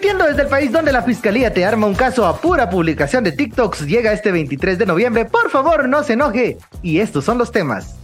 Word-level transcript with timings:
desde 0.00 0.42
el 0.42 0.48
país 0.48 0.72
donde 0.72 0.90
la 0.90 1.02
fiscalía 1.02 1.52
te 1.52 1.66
arma 1.66 1.86
un 1.86 1.94
caso 1.94 2.24
a 2.24 2.40
pura 2.40 2.70
publicación 2.70 3.22
de 3.24 3.32
TikToks 3.32 3.86
llega 3.86 4.12
este 4.12 4.32
23 4.32 4.78
de 4.78 4.86
noviembre. 4.86 5.26
Por 5.26 5.50
favor, 5.50 5.86
no 5.86 6.02
se 6.02 6.14
enoje. 6.14 6.56
Y 6.82 7.00
estos 7.00 7.24
son 7.24 7.36
los 7.36 7.52
temas. 7.52 7.96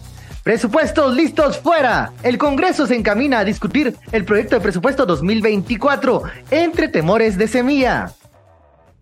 Presupuestos 0.42 1.14
listos 1.14 1.58
fuera. 1.58 2.12
El 2.22 2.36
Congreso 2.36 2.86
se 2.86 2.94
encamina 2.94 3.38
a 3.38 3.44
discutir 3.44 3.96
el 4.12 4.24
proyecto 4.24 4.56
de 4.56 4.60
presupuesto 4.60 5.06
2024 5.06 6.22
entre 6.50 6.88
temores 6.88 7.38
de 7.38 7.48
semilla. 7.48 8.12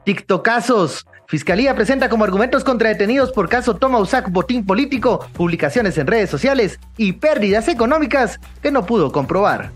TikTokazos. 0.05 1.07
Fiscalía 1.27 1.75
presenta 1.75 2.09
como 2.09 2.23
argumentos 2.23 2.63
contra 2.63 2.91
detenidos 2.91 3.33
por 3.33 3.49
caso 3.49 3.75
Toma 3.75 3.99
Usac 3.99 4.31
botín 4.31 4.65
político, 4.65 5.27
publicaciones 5.33 5.99
en 5.99 6.07
redes 6.07 6.31
sociales 6.31 6.79
y 6.97 7.15
pérdidas 7.15 7.67
económicas 7.67 8.39
que 8.63 8.71
no 8.71 8.87
pudo 8.87 9.11
comprobar. 9.11 9.73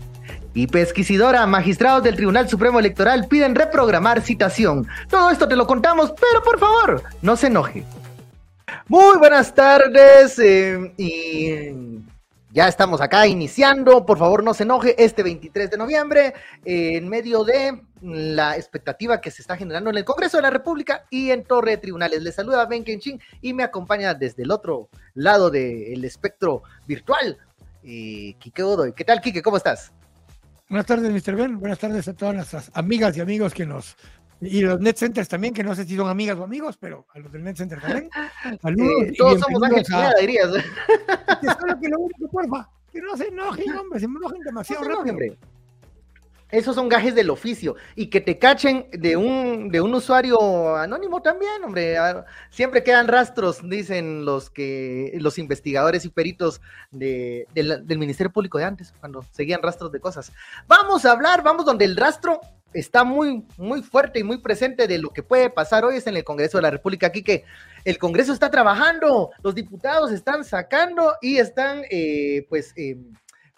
Y 0.53 0.67
pesquisidora, 0.67 1.45
magistrados 1.47 2.03
del 2.03 2.17
Tribunal 2.17 2.49
Supremo 2.49 2.79
Electoral 2.79 3.27
piden 3.27 3.55
reprogramar 3.55 4.21
citación. 4.21 4.85
Todo 5.09 5.29
esto 5.29 5.47
te 5.47 5.55
lo 5.55 5.65
contamos, 5.65 6.11
pero 6.11 6.43
por 6.43 6.59
favor, 6.59 7.03
no 7.21 7.37
se 7.37 7.47
enoje. 7.47 7.85
Muy 8.87 9.17
buenas 9.17 9.55
tardes 9.55 10.37
eh, 10.39 10.93
y 10.97 12.01
ya 12.51 12.67
estamos 12.67 12.99
acá 12.99 13.25
iniciando, 13.27 14.05
por 14.05 14.17
favor 14.17 14.43
no 14.43 14.53
se 14.53 14.63
enoje, 14.63 15.01
este 15.01 15.23
23 15.23 15.71
de 15.71 15.77
noviembre, 15.77 16.33
eh, 16.65 16.97
en 16.97 17.07
medio 17.07 17.45
de 17.45 17.81
la 18.01 18.57
expectativa 18.57 19.21
que 19.21 19.31
se 19.31 19.41
está 19.41 19.55
generando 19.55 19.89
en 19.89 19.97
el 19.97 20.03
Congreso 20.03 20.35
de 20.35 20.43
la 20.43 20.49
República 20.49 21.05
y 21.09 21.31
en 21.31 21.45
Torre 21.45 21.71
de 21.71 21.77
Tribunales. 21.77 22.21
Les 22.21 22.35
saluda 22.35 22.65
Ben 22.65 22.83
Kenshin 22.83 23.21
y 23.39 23.53
me 23.53 23.63
acompaña 23.63 24.13
desde 24.13 24.43
el 24.43 24.51
otro 24.51 24.89
lado 25.13 25.49
del 25.49 26.03
espectro 26.03 26.63
virtual, 26.85 27.37
eh, 27.83 28.35
Kike 28.37 28.63
Godoy. 28.63 28.91
¿Qué 28.91 29.05
tal, 29.05 29.21
Kike? 29.21 29.41
¿Cómo 29.41 29.55
estás? 29.55 29.93
Buenas 30.71 30.85
tardes, 30.85 31.11
Mr. 31.11 31.35
Ben. 31.35 31.59
Buenas 31.59 31.79
tardes 31.79 32.07
a 32.07 32.13
todas 32.13 32.33
nuestras 32.33 32.71
amigas 32.73 33.17
y 33.17 33.19
amigos 33.19 33.53
que 33.53 33.65
nos. 33.65 33.97
Y 34.39 34.61
los 34.61 34.79
net 34.79 34.95
centers 34.95 35.27
también, 35.27 35.53
que 35.53 35.65
no 35.65 35.75
sé 35.75 35.83
si 35.83 35.97
son 35.97 36.07
amigas 36.07 36.37
o 36.37 36.45
amigos, 36.45 36.77
pero 36.77 37.05
a 37.13 37.19
los 37.19 37.29
del 37.29 37.43
net 37.43 37.57
center 37.57 37.81
también. 37.81 38.09
Saludos. 38.61 39.03
Eh, 39.03 39.13
todos 39.17 39.41
somos 39.41 39.61
ángeles, 39.63 39.91
a... 39.91 40.13
dirías. 40.21 40.47
Solo 40.47 41.77
que 41.77 41.89
lo 41.89 41.99
único, 41.99 42.25
porfa, 42.31 42.69
que 42.89 43.01
no 43.01 43.17
se 43.17 43.27
enojen, 43.27 43.69
hombre, 43.75 43.99
se 43.99 44.05
enojen 44.05 44.41
demasiado 44.43 44.83
no 44.85 44.95
rápido. 44.95 45.11
Hombre. 45.11 45.37
Esos 46.51 46.75
son 46.75 46.89
gajes 46.89 47.15
del 47.15 47.29
oficio. 47.29 47.75
Y 47.95 48.07
que 48.07 48.21
te 48.21 48.37
cachen 48.37 48.87
de 48.91 49.15
un, 49.15 49.69
de 49.69 49.81
un 49.81 49.93
usuario 49.93 50.75
anónimo 50.75 51.21
también, 51.21 51.63
hombre. 51.63 51.97
Ah, 51.97 52.25
siempre 52.49 52.83
quedan 52.83 53.07
rastros, 53.07 53.59
dicen 53.67 54.25
los 54.25 54.49
que 54.49 55.13
los 55.15 55.37
investigadores 55.37 56.05
y 56.05 56.09
peritos 56.09 56.61
de, 56.91 57.47
del 57.53 57.97
Ministerio 57.97 58.31
Público 58.31 58.57
de 58.57 58.65
antes, 58.65 58.93
cuando 58.99 59.23
seguían 59.31 59.61
rastros 59.61 59.91
de 59.91 59.99
cosas. 59.99 60.31
Vamos 60.67 61.05
a 61.05 61.11
hablar, 61.11 61.43
vamos 61.43 61.65
donde 61.65 61.85
el 61.85 61.95
rastro 61.95 62.41
está 62.73 63.03
muy, 63.03 63.45
muy 63.57 63.81
fuerte 63.83 64.19
y 64.19 64.23
muy 64.23 64.37
presente 64.37 64.87
de 64.87 64.97
lo 64.97 65.09
que 65.09 65.23
puede 65.23 65.49
pasar 65.49 65.83
hoy 65.83 65.97
es 65.97 66.07
en 66.07 66.15
el 66.15 66.23
Congreso 66.23 66.57
de 66.57 66.63
la 66.63 66.71
República. 66.71 67.07
Aquí 67.07 67.23
que 67.23 67.43
el 67.83 67.97
Congreso 67.97 68.33
está 68.33 68.49
trabajando, 68.49 69.31
los 69.43 69.55
diputados 69.55 70.11
están 70.11 70.43
sacando 70.43 71.13
y 71.21 71.37
están, 71.37 71.83
eh, 71.89 72.45
pues, 72.49 72.73
eh, 72.77 72.97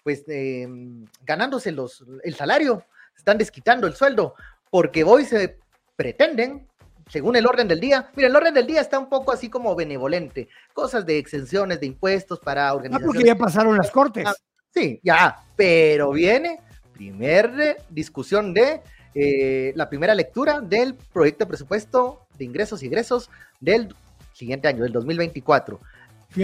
pues 0.04 0.22
em, 0.28 1.06
ganándose 1.24 1.72
los, 1.72 2.04
el 2.22 2.34
salario, 2.36 2.84
están 3.16 3.38
desquitando 3.38 3.86
el 3.86 3.94
sueldo, 3.94 4.34
porque 4.70 5.02
hoy 5.02 5.24
se 5.24 5.58
pretenden, 5.96 6.68
según 7.10 7.36
el 7.36 7.46
orden 7.46 7.66
del 7.66 7.80
día, 7.80 8.10
mira, 8.14 8.28
el 8.28 8.36
orden 8.36 8.54
del 8.54 8.66
día 8.66 8.82
está 8.82 8.98
un 8.98 9.08
poco 9.08 9.32
así 9.32 9.48
como 9.48 9.74
benevolente, 9.74 10.48
cosas 10.74 11.06
de 11.06 11.18
exenciones 11.18 11.80
de 11.80 11.86
impuestos 11.86 12.38
para 12.38 12.72
organizaciones. 12.74 13.04
Ah, 13.04 13.06
porque 13.06 13.26
ya 13.26 13.34
pasaron 13.34 13.76
las 13.76 13.90
cortes. 13.90 14.26
Ah, 14.26 14.34
sí, 14.72 15.00
ya, 15.02 15.42
pero 15.56 16.12
viene 16.12 16.60
primer 16.92 17.78
discusión 17.88 18.52
de 18.54 18.82
eh, 19.14 19.72
la 19.74 19.88
primera 19.88 20.14
lectura 20.14 20.60
del 20.60 20.94
proyecto 20.94 21.44
de 21.44 21.48
presupuesto 21.48 22.26
de 22.36 22.44
ingresos 22.44 22.82
y 22.82 22.86
egresos 22.86 23.30
del 23.58 23.94
siguiente 24.34 24.68
año, 24.68 24.82
del 24.82 24.92
2024. 24.92 25.80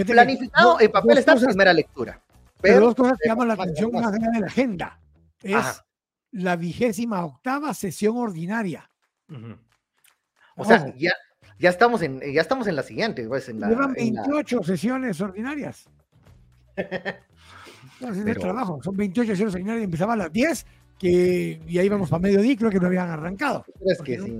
Planificado 0.07 0.79
en 0.79 0.91
papel 0.91 1.17
está 1.19 1.33
en 1.33 1.45
primera 1.45 1.73
lectura. 1.73 2.19
Pero, 2.61 2.79
dos 2.81 2.95
cosas 2.95 3.17
que 3.21 3.29
llaman 3.29 3.47
la 3.47 3.53
atención 3.55 3.91
más 3.91 4.07
allá 4.07 4.29
de 4.31 4.39
la 4.39 4.47
agenda. 4.47 4.99
Es 5.41 5.83
la 6.31 6.55
vigésima 6.55 7.25
octava 7.25 7.73
sesión 7.73 8.17
ordinaria. 8.17 8.89
O 10.55 10.65
sea, 10.65 10.93
ya, 10.95 11.13
ya, 11.57 11.69
estamos 11.69 12.01
en, 12.01 12.21
ya 12.33 12.41
estamos 12.41 12.67
en 12.67 12.75
la 12.75 12.83
siguiente. 12.83 13.27
Pues, 13.27 13.49
en 13.49 13.59
la, 13.59 13.69
Llevan 13.69 13.93
28 13.93 14.63
sesiones 14.63 15.19
ordinarias. 15.21 15.89
es 16.77 18.39
trabajo. 18.39 18.79
Son 18.83 18.95
28 18.95 19.31
sesiones 19.31 19.55
ordinarias 19.55 19.81
y 19.81 19.85
empezaba 19.85 20.13
a 20.13 20.17
las 20.17 20.31
10 20.31 20.65
que 21.01 21.59
ya 21.67 21.81
íbamos 21.81 22.11
para 22.11 22.21
mediodía, 22.21 22.55
creo 22.55 22.69
que 22.69 22.79
no 22.79 22.85
habían 22.85 23.09
arrancado. 23.09 23.65
Es 23.83 23.99
que 24.03 24.19
sí. 24.19 24.37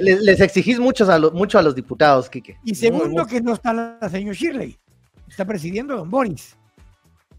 les, 0.00 0.40
exigís 0.40 0.80
mucho 0.80 1.04
a, 1.12 1.18
mucho 1.18 1.58
a 1.58 1.62
los 1.62 1.74
diputados, 1.74 2.30
Quique. 2.30 2.56
Y 2.64 2.74
segundo, 2.74 3.26
que 3.26 3.42
no 3.42 3.52
está 3.52 3.74
la 3.74 4.08
señora 4.08 4.34
Shirley, 4.34 4.78
está 5.28 5.44
presidiendo 5.44 5.94
don 5.94 6.08
Boris. 6.08 6.56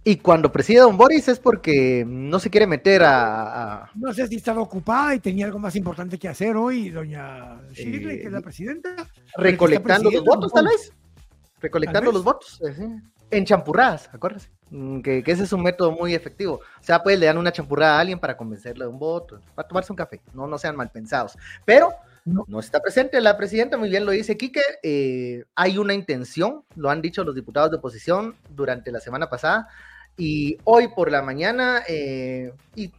Y 0.03 0.17
cuando 0.17 0.51
preside 0.51 0.79
Don 0.79 0.97
Boris 0.97 1.27
es 1.27 1.39
porque 1.39 2.03
no 2.07 2.39
se 2.39 2.49
quiere 2.49 2.65
meter 2.65 3.03
a, 3.05 3.89
No 3.93 4.11
sé 4.13 4.27
si 4.27 4.37
estaba 4.37 4.61
ocupada 4.61 5.13
y 5.13 5.19
tenía 5.19 5.45
algo 5.45 5.59
más 5.59 5.75
importante 5.75 6.17
que 6.17 6.27
hacer 6.27 6.55
hoy, 6.55 6.89
doña 6.89 7.61
Shirley, 7.71 8.19
que 8.19 8.25
es 8.25 8.31
la 8.31 8.41
presidenta. 8.41 8.95
Recolectando 9.37 10.09
los 10.09 10.23
votos, 10.23 10.51
tal 10.51 10.65
vez. 10.65 10.91
Recolectando 11.59 12.11
los 12.11 12.23
votos. 12.23 12.59
Eh, 12.65 12.99
en 13.29 13.45
champurradas, 13.45 14.09
acuérdese. 14.11 14.49
Mm, 14.71 15.01
que, 15.01 15.23
ese 15.25 15.43
es 15.43 15.53
un 15.53 15.61
método 15.61 15.91
muy 15.91 16.15
efectivo. 16.15 16.55
O 16.55 16.83
sea, 16.83 17.03
pues 17.03 17.19
le 17.19 17.27
dan 17.27 17.37
una 17.37 17.51
champurrada 17.51 17.97
a 17.97 17.99
alguien 17.99 18.19
para 18.19 18.35
convencerle 18.35 18.85
de 18.85 18.89
un 18.89 18.97
voto, 18.97 19.39
para 19.53 19.67
tomarse 19.67 19.93
un 19.93 19.97
café. 19.97 20.19
No, 20.33 20.47
no 20.47 20.57
sean 20.57 20.75
mal 20.75 20.89
pensados. 20.89 21.37
Pero 21.63 21.91
no. 22.25 22.59
está 22.59 22.79
presente 22.79 23.19
la 23.19 23.35
presidenta, 23.37 23.77
muy 23.77 23.89
bien 23.89 24.05
lo 24.05 24.11
dice 24.11 24.37
Quique. 24.37 24.61
Eh, 24.83 25.43
hay 25.55 25.77
una 25.77 25.93
intención, 25.93 26.63
lo 26.75 26.89
han 26.89 27.01
dicho 27.01 27.23
los 27.23 27.35
diputados 27.35 27.71
de 27.71 27.77
oposición 27.77 28.35
durante 28.49 28.91
la 28.91 28.99
semana 28.99 29.29
pasada, 29.29 29.67
y 30.17 30.57
hoy 30.63 30.87
por 30.89 31.11
la 31.11 31.21
mañana 31.21 31.83
eh, 31.87 32.53
y 32.75 32.91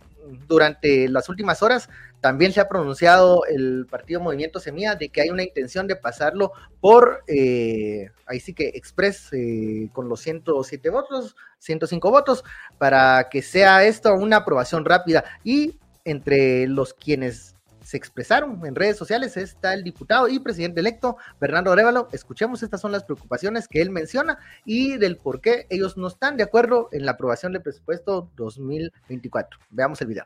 durante 0.46 1.08
las 1.08 1.28
últimas 1.28 1.62
horas 1.62 1.88
también 2.20 2.52
se 2.52 2.60
ha 2.60 2.68
pronunciado 2.68 3.44
el 3.46 3.86
partido 3.90 4.20
Movimiento 4.20 4.60
Semilla 4.60 4.94
de 4.94 5.08
que 5.08 5.22
hay 5.22 5.30
una 5.30 5.42
intención 5.42 5.88
de 5.88 5.96
pasarlo 5.96 6.52
por, 6.80 7.24
eh, 7.26 8.10
ahí 8.26 8.38
sí 8.38 8.54
que 8.54 8.68
express 8.68 9.32
eh, 9.32 9.88
con 9.92 10.08
los 10.08 10.20
107 10.20 10.88
votos, 10.90 11.34
105 11.58 12.10
votos, 12.10 12.44
para 12.78 13.28
que 13.28 13.42
sea 13.42 13.84
esto 13.84 14.14
una 14.14 14.38
aprobación 14.38 14.84
rápida. 14.84 15.24
Y 15.42 15.80
entre 16.04 16.68
los 16.68 16.94
quienes 16.94 17.56
se 17.92 17.98
expresaron 17.98 18.64
en 18.64 18.74
redes 18.74 18.96
sociales 18.96 19.36
está 19.36 19.74
el 19.74 19.84
diputado 19.84 20.26
y 20.26 20.38
presidente 20.38 20.80
electo 20.80 21.18
Bernardo 21.38 21.72
Arevalo. 21.72 22.08
Escuchemos, 22.10 22.62
estas 22.62 22.80
son 22.80 22.90
las 22.90 23.04
preocupaciones 23.04 23.68
que 23.68 23.82
él 23.82 23.90
menciona 23.90 24.38
y 24.64 24.96
del 24.96 25.18
por 25.18 25.42
qué 25.42 25.66
ellos 25.68 25.98
no 25.98 26.06
están 26.08 26.38
de 26.38 26.42
acuerdo 26.42 26.88
en 26.92 27.04
la 27.04 27.12
aprobación 27.12 27.52
del 27.52 27.60
presupuesto 27.60 28.30
2024. 28.34 29.60
Veamos 29.68 30.00
el 30.00 30.06
video. 30.06 30.24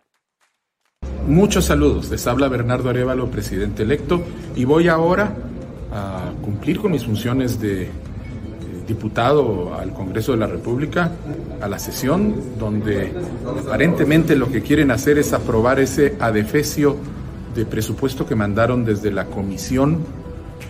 Muchos 1.27 1.65
saludos, 1.65 2.09
les 2.09 2.25
habla 2.29 2.47
Bernardo 2.47 2.89
Arevalo, 2.89 3.29
presidente 3.33 3.83
electo, 3.83 4.23
y 4.55 4.65
voy 4.65 4.87
ahora 4.87 5.35
a 5.91 6.31
cumplir 6.43 6.79
con 6.79 6.93
mis 6.93 7.05
funciones 7.05 7.61
de 7.61 7.83
eh, 7.83 7.91
diputado 8.87 9.75
al 9.75 9.93
Congreso 9.93 10.31
de 10.31 10.39
la 10.39 10.47
República, 10.47 11.11
a 11.61 11.67
la 11.67 11.81
sesión 11.81 12.61
donde 12.61 13.13
aparentemente 13.67 14.37
lo 14.37 14.53
que 14.53 14.63
quieren 14.63 14.93
hacer 14.93 15.19
es 15.19 15.33
aprobar 15.33 15.81
ese 15.81 16.15
adefesio 16.21 16.97
de 17.57 17.67
presupuesto 17.67 18.27
que 18.27 18.35
mandaron 18.35 18.85
desde 18.85 19.11
la 19.11 19.25
Comisión 19.25 20.05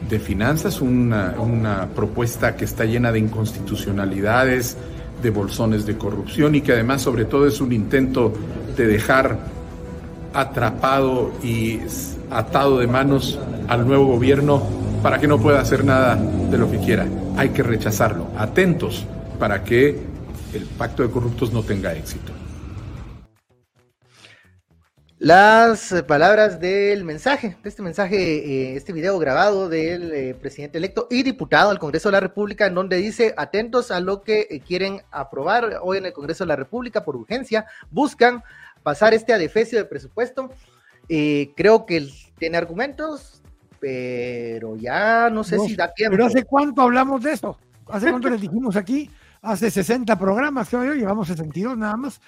de 0.08 0.18
Finanzas, 0.18 0.80
una, 0.80 1.34
una, 1.38 1.88
propuesta 1.88 2.56
que 2.56 2.64
está 2.64 2.84
llena 2.84 3.12
de 3.12 3.18
inconstitucionalidades, 3.18 4.76
de 5.22 5.30
bolsones 5.30 5.84
de 5.84 5.98
corrupción 5.98 6.54
y 6.54 6.60
que 6.60 6.72
además 6.72 7.02
sobre 7.02 7.24
todo 7.24 7.46
es 7.46 7.60
un 7.60 7.72
intento 7.72 8.32
de 8.76 8.86
dejar 8.86 9.38
atrapado 10.32 11.32
y 11.42 11.80
atado 12.30 12.78
de 12.78 12.86
manos 12.86 13.38
al 13.68 13.86
nuevo 13.86 14.06
gobierno 14.06 14.62
para 15.02 15.18
que 15.18 15.26
no 15.26 15.38
pueda 15.38 15.60
hacer 15.60 15.84
nada 15.84 16.16
de 16.16 16.58
lo 16.58 16.70
que 16.70 16.78
quiera. 16.78 17.06
Hay 17.36 17.50
que 17.50 17.62
rechazarlo. 17.62 18.28
Atentos 18.36 19.04
para 19.38 19.64
que 19.64 19.98
el 20.52 20.64
pacto 20.78 21.02
de 21.02 21.10
corruptos 21.10 21.52
no 21.52 21.62
tenga 21.62 21.94
éxito. 21.94 22.32
Las 25.26 25.90
eh, 25.90 26.04
palabras 26.04 26.60
del 26.60 27.02
mensaje, 27.02 27.56
de 27.60 27.68
este 27.68 27.82
mensaje, 27.82 28.16
eh, 28.16 28.76
este 28.76 28.92
video 28.92 29.18
grabado 29.18 29.68
del 29.68 30.12
eh, 30.12 30.34
presidente 30.40 30.78
electo 30.78 31.08
y 31.10 31.24
diputado 31.24 31.70
al 31.70 31.80
Congreso 31.80 32.10
de 32.10 32.12
la 32.12 32.20
República, 32.20 32.66
en 32.66 32.74
donde 32.76 32.98
dice, 32.98 33.34
atentos 33.36 33.90
a 33.90 33.98
lo 33.98 34.22
que 34.22 34.62
quieren 34.64 35.02
aprobar 35.10 35.80
hoy 35.82 35.98
en 35.98 36.06
el 36.06 36.12
Congreso 36.12 36.44
de 36.44 36.48
la 36.50 36.54
República 36.54 37.04
por 37.04 37.16
urgencia, 37.16 37.66
buscan 37.90 38.44
pasar 38.84 39.14
este 39.14 39.32
adefesio 39.32 39.78
de 39.78 39.86
presupuesto. 39.86 40.48
creo 41.08 41.86
que 41.86 42.08
tiene 42.38 42.56
argumentos, 42.56 43.42
pero 43.80 44.76
ya 44.76 45.28
no 45.28 45.42
sé 45.42 45.58
si 45.58 45.74
da 45.74 45.92
tiempo. 45.92 46.12
Pero 46.12 46.26
¿hace 46.26 46.44
cuánto 46.44 46.82
hablamos 46.82 47.20
de 47.24 47.32
esto? 47.32 47.58
¿Hace 47.88 48.10
cuánto 48.10 48.30
les 48.30 48.42
dijimos 48.42 48.76
aquí? 48.76 49.10
Hace 49.42 49.72
60 49.72 50.16
programas, 50.16 50.68
creo 50.68 50.84
yo, 50.84 50.94
llevamos 50.94 51.26
62 51.26 51.76
nada 51.76 51.96
más. 51.96 52.20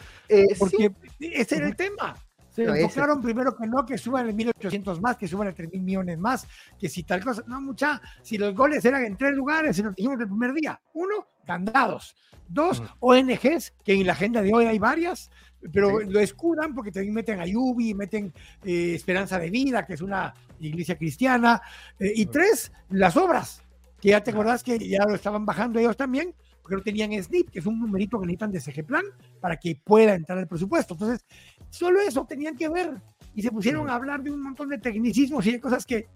porque 0.59 0.91
ese 1.21 1.59
era 1.59 1.69
el 1.69 1.77
tema 1.77 2.17
Se 2.65 2.83
enfocaron 2.83 3.23
primero 3.23 3.57
que 3.57 3.67
no, 3.67 3.87
que 3.87 3.97
suban 3.97 4.29
el 4.29 4.35
1.800 4.35 5.01
más, 5.01 5.17
que 5.17 5.29
suban 5.29 5.49
el 5.49 5.55
3.000 5.55 5.81
millones 5.81 6.19
más, 6.19 6.47
que 6.79 6.89
si 6.89 7.05
tal 7.05 7.23
cosa. 7.23 7.43
No, 7.47 7.61
mucha, 7.61 8.01
si 8.23 8.37
los 8.37 8.55
goles 8.55 8.85
eran 8.85 9.05
en 9.05 9.17
tres 9.17 9.35
lugares, 9.35 9.77
se 9.77 9.83
nos 9.83 9.95
dijimos 9.95 10.21
el 10.21 10.27
primer 10.27 10.53
día. 10.53 10.81
Uno, 10.95 11.27
candados. 11.47 12.17
Dos, 12.49 12.83
ONGs, 13.01 13.75
que 13.85 13.93
en 13.93 14.07
la 14.07 14.15
agenda 14.15 14.43
de 14.43 14.53
hoy 14.53 14.65
hay 14.65 14.79
varias, 14.79 15.31
pero 15.73 16.01
lo 16.01 16.21
escudan 16.21 16.75
porque 16.75 16.91
también 16.91 17.15
meten 17.15 17.41
a 17.41 17.47
Yubi, 17.47 17.95
meten 17.95 18.33
eh, 18.65 18.95
Esperanza 18.95 19.39
de 19.39 19.51
Vida, 19.51 19.85
que 19.85 19.95
es 19.95 20.01
una 20.01 20.35
iglesia 20.59 20.97
cristiana. 20.97 21.61
Eh, 21.99 22.13
y 22.15 22.27
tres, 22.27 22.73
las 22.91 23.17
obras, 23.17 23.63
que 24.01 24.11
ya 24.11 24.23
te 24.23 24.31
acordás 24.31 24.63
que 24.63 24.79
ya 24.79 25.05
lo 25.05 25.15
estaban 25.15 25.45
bajando 25.45 25.79
ellos 25.79 25.97
también, 25.97 26.35
porque 26.63 26.77
no 26.77 26.83
tenían 26.83 27.23
SNIP, 27.23 27.51
que 27.51 27.59
es 27.61 27.67
un 27.67 27.81
numerito 27.81 28.21
que 28.21 28.27
necesitan 28.27 28.53
de 28.53 28.61
CG 28.61 28.85
Plan 28.85 29.05
para 29.41 29.57
que 29.57 29.81
pueda 29.83 30.15
entrar 30.15 30.39
el 30.39 30.47
presupuesto. 30.47 30.95
Entonces, 30.95 31.25
solo 31.71 32.01
eso 32.01 32.25
tenían 32.25 32.57
que 32.57 32.69
ver 32.69 32.95
y 33.35 33.43
se 33.43 33.51
pusieron 33.51 33.89
a 33.89 33.95
hablar 33.95 34.23
de 34.23 34.31
un 34.31 34.43
montón 34.43 34.69
de 34.69 34.79
tecnicismos 34.79 35.47
y 35.47 35.53
de 35.53 35.61
cosas 35.61 35.87
que, 35.87 36.09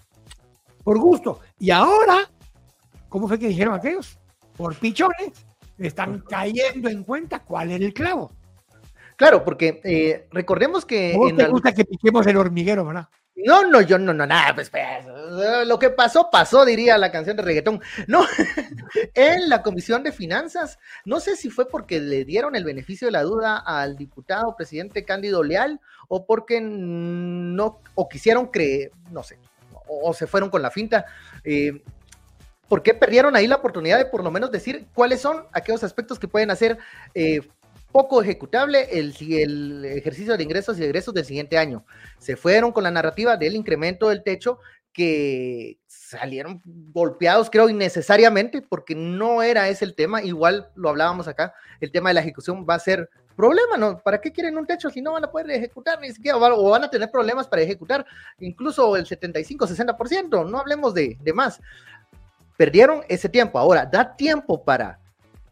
por 0.82 0.98
gusto. 0.98 1.40
Y 1.58 1.70
ahora, 1.70 2.30
¿cómo 3.08 3.28
fue 3.28 3.38
que 3.38 3.48
dijeron 3.48 3.74
aquellos? 3.74 4.18
Por 4.56 4.74
pichones, 4.76 5.46
están 5.78 6.20
cayendo 6.28 6.88
en 6.88 7.04
cuenta 7.04 7.40
cuál 7.40 7.70
era 7.70 7.84
el 7.84 7.94
clavo. 7.94 8.32
Claro, 9.16 9.44
porque 9.44 9.80
eh, 9.84 10.26
recordemos 10.32 10.84
que. 10.84 11.12
¿Cómo 11.16 11.34
te 11.34 11.46
gusta 11.46 11.72
que 11.72 11.84
piquemos 11.84 12.26
el 12.26 12.36
hormiguero, 12.36 12.84
verdad? 12.84 13.08
No, 13.44 13.66
no, 13.66 13.80
yo 13.80 13.98
no, 13.98 14.14
no, 14.14 14.26
nada, 14.26 14.54
pues, 14.54 14.70
pues, 14.70 14.82
lo 15.66 15.78
que 15.78 15.90
pasó, 15.90 16.30
pasó, 16.30 16.64
diría 16.64 16.96
la 16.98 17.10
canción 17.10 17.36
de 17.36 17.42
reggaetón. 17.42 17.80
No, 18.06 18.24
en 19.14 19.48
la 19.48 19.62
Comisión 19.62 20.02
de 20.02 20.12
Finanzas, 20.12 20.78
no 21.04 21.18
sé 21.18 21.36
si 21.36 21.50
fue 21.50 21.68
porque 21.68 22.00
le 22.00 22.24
dieron 22.24 22.54
el 22.54 22.64
beneficio 22.64 23.08
de 23.08 23.12
la 23.12 23.22
duda 23.22 23.58
al 23.58 23.96
diputado 23.96 24.54
presidente 24.56 25.04
Cándido 25.04 25.42
Leal 25.42 25.80
o 26.08 26.24
porque 26.24 26.60
no, 26.60 27.80
o 27.94 28.08
quisieron 28.08 28.46
creer, 28.46 28.92
no 29.10 29.22
sé, 29.22 29.38
o, 29.88 30.12
se 30.14 30.26
fueron 30.26 30.50
con 30.50 30.62
la 30.62 30.70
finta. 30.70 31.04
Eh, 31.42 31.82
¿Por 32.68 32.82
qué 32.82 32.94
perdieron 32.94 33.36
ahí 33.36 33.46
la 33.46 33.56
oportunidad 33.56 33.98
de 33.98 34.06
por 34.06 34.22
lo 34.24 34.30
menos 34.30 34.50
decir 34.50 34.86
cuáles 34.94 35.20
son 35.20 35.44
aquellos 35.52 35.84
aspectos 35.84 36.18
que 36.18 36.28
pueden 36.28 36.50
hacer 36.50 36.78
eh, 37.14 37.40
poco 37.92 38.22
ejecutable 38.22 38.88
el, 38.90 39.84
ejercicio 39.84 40.36
de 40.36 40.42
ingresos 40.42 40.78
y 40.78 40.84
egresos 40.84 41.14
del 41.14 41.24
siguiente 41.24 41.58
año. 41.58 41.84
Se 42.18 42.36
fueron 42.36 42.72
con 42.72 42.82
la 42.82 42.90
narrativa 42.90 43.36
del 43.36 43.54
incremento 43.54 44.08
del 44.08 44.22
techo 44.22 44.58
que 44.92 45.78
salieron 45.86 46.60
golpeados, 46.64 47.48
creo, 47.48 47.68
innecesariamente, 47.68 48.62
porque 48.62 48.94
no 48.94 49.42
era 49.42 49.68
ese 49.68 49.84
el 49.84 49.94
tema. 49.94 50.22
Igual 50.22 50.70
lo 50.74 50.88
hablábamos 50.88 51.28
acá, 51.28 51.54
el 51.80 51.92
tema 51.92 52.10
de 52.10 52.14
la 52.14 52.20
ejecución 52.20 52.66
va 52.68 52.74
a 52.74 52.80
ser 52.80 53.08
problema, 53.36 53.78
¿no? 53.78 53.98
¿Para 53.98 54.20
qué 54.20 54.30
quieren 54.30 54.58
un 54.58 54.66
techo 54.66 54.90
si 54.90 55.00
no 55.00 55.12
van 55.12 55.24
a 55.24 55.30
poder 55.30 55.50
ejecutar 55.50 55.98
ni 56.00 56.12
siquiera, 56.12 56.36
o 56.36 56.70
van 56.70 56.84
a 56.84 56.90
tener 56.90 57.10
problemas 57.10 57.48
para 57.48 57.62
ejecutar 57.62 58.04
incluso 58.40 58.94
el 58.96 59.06
75, 59.06 59.66
60%, 59.66 60.50
no 60.50 60.58
hablemos 60.58 60.92
de 60.92 61.32
más. 61.34 61.60
Perdieron 62.58 63.02
ese 63.08 63.30
tiempo. 63.30 63.58
Ahora, 63.58 63.86
da 63.86 64.14
tiempo 64.14 64.62
para 64.62 65.00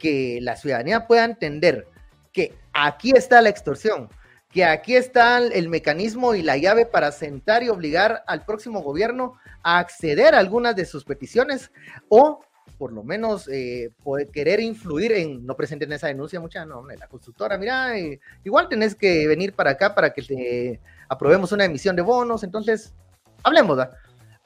que 0.01 0.41
la 0.43 0.57
ciudadanía 0.57 1.07
pueda 1.07 1.25
entender 1.25 1.87
que 2.33 2.55
aquí 2.73 3.13
está 3.15 3.41
la 3.41 3.49
extorsión, 3.49 4.09
que 4.51 4.65
aquí 4.65 4.97
está 4.97 5.39
el 5.39 5.69
mecanismo 5.69 6.35
y 6.35 6.43
la 6.43 6.57
llave 6.57 6.87
para 6.87 7.13
sentar 7.13 7.63
y 7.63 7.69
obligar 7.69 8.25
al 8.27 8.45
próximo 8.45 8.83
gobierno 8.83 9.35
a 9.63 9.79
acceder 9.79 10.35
a 10.35 10.39
algunas 10.39 10.75
de 10.77 10.85
sus 10.85 11.05
peticiones 11.05 11.71
o 12.09 12.41
por 12.79 12.93
lo 12.93 13.03
menos 13.03 13.47
eh, 13.49 13.93
querer 14.33 14.59
influir 14.59 15.13
en 15.13 15.45
no 15.45 15.55
presenten 15.55 15.93
esa 15.93 16.07
denuncia 16.07 16.41
mucha 16.41 16.65
no 16.65 16.83
la 16.87 17.07
constructora 17.09 17.59
mira 17.59 17.99
eh, 17.99 18.21
igual 18.43 18.71
tenés 18.71 18.95
que 18.95 19.27
venir 19.29 19.53
para 19.53 19.73
acá 19.73 19.95
para 19.95 20.15
que 20.15 20.23
te 20.23 20.81
aprobemos 21.07 21.53
una 21.53 21.67
emisión 21.67 21.95
de 21.95 22.01
bonos 22.01 22.43
entonces 22.43 22.95
hablemos 23.43 23.79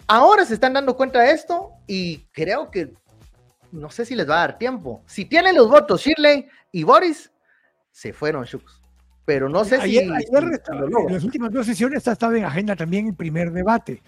ahora 0.08 0.44
se 0.44 0.54
están 0.54 0.72
dando 0.72 0.96
cuenta 0.96 1.20
de 1.20 1.30
esto 1.30 1.70
y 1.86 2.24
creo 2.32 2.70
que 2.72 2.92
no 3.74 3.90
sé 3.90 4.04
si 4.04 4.14
les 4.14 4.28
va 4.28 4.36
a 4.36 4.46
dar 4.46 4.58
tiempo. 4.58 5.02
Si 5.06 5.24
tienen 5.24 5.56
los 5.56 5.68
votos 5.68 6.00
Shirley 6.00 6.46
y 6.70 6.84
Boris 6.84 7.30
se 7.94 8.12
fueron 8.12 8.44
Shux. 8.44 8.82
Pero 9.24 9.48
no 9.48 9.64
sé 9.64 9.80
si, 9.80 9.98
en 9.98 10.10
las 10.10 11.24
últimas 11.24 11.50
dos 11.50 11.64
sesiones 11.64 12.06
ha 12.08 12.12
estado 12.12 12.34
en 12.34 12.44
agenda 12.44 12.76
también 12.76 13.06
el 13.06 13.14
primer 13.14 13.52
debate. 13.52 14.02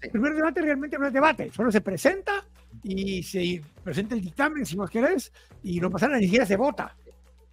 El 0.00 0.10
primer 0.10 0.34
debate 0.34 0.62
realmente 0.62 0.98
no 0.98 1.06
es 1.06 1.12
debate, 1.12 1.52
solo 1.52 1.70
se 1.70 1.80
presenta 1.82 2.44
y 2.82 3.22
se 3.22 3.62
presenta 3.84 4.14
el 4.14 4.22
dictamen, 4.22 4.66
si 4.66 4.74
vos 4.74 4.90
querés, 4.90 5.32
y 5.62 5.78
no 5.78 5.90
pasa 5.90 6.06
nada, 6.06 6.18
ni 6.18 6.24
siquiera 6.24 6.46
se 6.46 6.56
vota. 6.56 6.96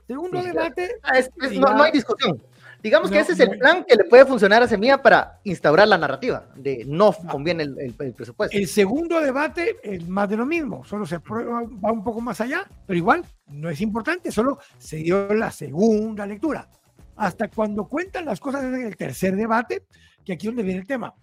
Segundo 0.08 0.42
debate. 0.42 0.96
Ah, 1.04 1.20
no, 1.52 1.84
hay 1.84 1.92
discusión. 1.92 2.42
Digamos 2.84 3.10
que 3.10 3.18
ese 3.18 3.32
es 3.32 3.40
el 3.40 3.58
plan 3.58 3.86
que 3.88 3.96
le 3.96 4.04
puede 4.04 4.26
funcionar 4.26 4.62
a 4.62 4.68
Semilla 4.68 5.02
para 5.02 5.40
instaurar 5.46 5.88
la 5.88 5.98
narrativa 5.98 6.50
de 6.54 6.84
no 6.86 7.14
conviene 7.14 7.64
el, 7.64 7.94
presupuesto. 8.14 8.58
El 8.58 8.68
segundo 8.68 9.22
debate 9.22 9.78
es 9.82 10.06
más 10.06 10.28
de 10.28 10.36
lo 10.36 10.46
mismo, 10.46 10.84
solo 10.84 11.06
se 11.06 11.18
va 11.18 11.92
un 11.94 12.04
poco 12.04 12.20
más 12.20 12.42
allá, 12.42 12.68
pero 12.86 12.98
igual 12.98 13.24
no 13.48 13.70
es 13.70 13.80
importante, 13.80 14.34
solo 14.34 14.60
se 14.78 14.98
dio 14.98 15.34
la 15.34 15.50
segunda 15.50 16.26
lectura. 16.26 16.68
Hasta 17.16 17.48
cuando 17.48 17.88
cuentan 17.88 18.26
las 18.26 18.42
cosas 18.42 18.66
en 18.66 18.76
el 18.76 18.98
tercer 18.98 19.38
debate, 19.38 19.86
que 20.26 20.34
aquí 20.34 20.48
es 20.48 20.50
donde 20.50 20.64
viene 20.64 20.82
el 20.82 20.88
tema. 20.88 21.14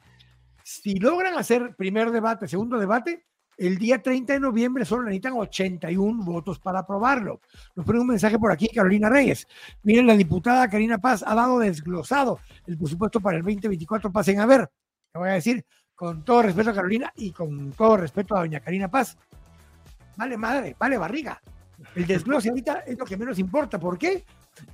Si 0.64 0.94
logran 0.98 1.36
hacer 1.36 1.74
primer 1.76 2.10
debate, 2.10 2.48
segundo 2.48 2.78
debate, 2.78 3.26
el 3.60 3.76
día 3.76 4.00
30 4.00 4.32
de 4.32 4.40
noviembre 4.40 4.86
solo 4.86 5.02
necesitan 5.02 5.34
81 5.34 6.24
votos 6.24 6.58
para 6.58 6.78
aprobarlo. 6.78 7.42
Nos 7.76 7.84
pone 7.84 8.00
un 8.00 8.06
mensaje 8.06 8.38
por 8.38 8.50
aquí 8.50 8.68
Carolina 8.68 9.10
Reyes. 9.10 9.46
Miren, 9.82 10.06
la 10.06 10.16
diputada 10.16 10.68
Karina 10.70 10.96
Paz 10.96 11.22
ha 11.26 11.34
dado 11.34 11.58
desglosado 11.58 12.40
el 12.66 12.78
presupuesto 12.78 13.20
para 13.20 13.36
el 13.36 13.42
2024. 13.42 14.10
Pasen 14.10 14.40
a 14.40 14.46
ver. 14.46 14.70
Te 15.12 15.18
voy 15.18 15.28
a 15.28 15.32
decir, 15.32 15.62
con 15.94 16.24
todo 16.24 16.40
respeto 16.40 16.70
a 16.70 16.74
Carolina 16.74 17.12
y 17.16 17.32
con 17.32 17.73
todo 17.73 17.99
respeto 17.99 18.35
a 18.35 18.40
doña 18.40 18.61
Karina 18.61 18.90
Paz, 18.90 19.18
vale 20.16 20.38
madre, 20.38 20.75
vale 20.78 20.96
barriga. 20.96 21.42
El 21.94 22.06
desglose 22.06 22.49
ahorita 22.49 22.85
es 22.87 22.99
lo 22.99 23.04
que 23.04 23.18
menos 23.18 23.38
importa. 23.38 23.78
¿Por 23.78 23.99
qué? 23.99 24.25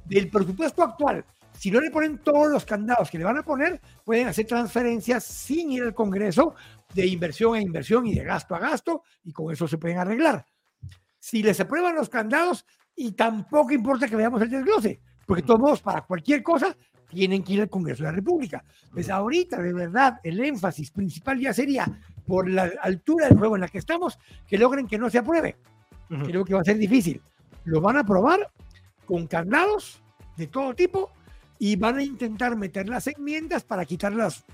Del 0.04 0.30
presupuesto 0.30 0.84
actual 0.84 1.24
si 1.58 1.70
no 1.70 1.80
le 1.80 1.90
ponen 1.90 2.18
todos 2.18 2.50
los 2.50 2.64
candados 2.64 3.10
que 3.10 3.18
le 3.18 3.24
van 3.24 3.38
a 3.38 3.42
poner, 3.42 3.80
pueden 4.04 4.28
hacer 4.28 4.46
transferencias 4.46 5.24
sin 5.24 5.72
ir 5.72 5.82
al 5.82 5.94
Congreso 5.94 6.54
de 6.94 7.06
inversión 7.06 7.54
a 7.54 7.60
inversión 7.60 8.06
y 8.06 8.14
de 8.14 8.24
gasto 8.24 8.54
a 8.54 8.58
gasto, 8.58 9.02
y 9.24 9.32
con 9.32 9.52
eso 9.52 9.66
se 9.68 9.78
pueden 9.78 9.98
arreglar. 9.98 10.46
Si 11.18 11.42
les 11.42 11.58
aprueban 11.60 11.94
los 11.94 12.08
candados, 12.08 12.64
y 12.94 13.12
tampoco 13.12 13.72
importa 13.72 14.08
que 14.08 14.16
veamos 14.16 14.40
el 14.42 14.50
desglose, 14.50 15.00
porque 15.26 15.42
todos 15.42 15.82
para 15.82 16.02
cualquier 16.02 16.42
cosa 16.42 16.76
tienen 17.10 17.42
que 17.42 17.54
ir 17.54 17.60
al 17.60 17.70
Congreso 17.70 18.02
de 18.02 18.10
la 18.10 18.16
República. 18.16 18.64
Pues 18.92 19.10
ahorita, 19.10 19.60
de 19.60 19.72
verdad, 19.72 20.20
el 20.22 20.40
énfasis 20.40 20.90
principal 20.90 21.38
ya 21.38 21.52
sería, 21.52 21.86
por 22.26 22.48
la 22.48 22.70
altura 22.82 23.28
del 23.28 23.38
juego 23.38 23.56
en 23.56 23.62
la 23.62 23.68
que 23.68 23.78
estamos, 23.78 24.18
que 24.46 24.58
logren 24.58 24.86
que 24.86 24.98
no 24.98 25.10
se 25.10 25.18
apruebe. 25.18 25.56
Creo 26.08 26.44
que 26.44 26.54
va 26.54 26.60
a 26.60 26.64
ser 26.64 26.78
difícil. 26.78 27.20
Lo 27.64 27.80
van 27.80 27.96
a 27.96 28.00
aprobar 28.00 28.50
con 29.04 29.26
candados 29.26 30.02
de 30.36 30.46
todo 30.46 30.74
tipo 30.74 31.10
y 31.58 31.76
van 31.76 31.98
a 31.98 32.02
intentar 32.02 32.56
meter 32.56 32.88
las 32.88 33.06
enmiendas 33.06 33.64
para 33.64 33.84
quitarlas. 33.84 34.44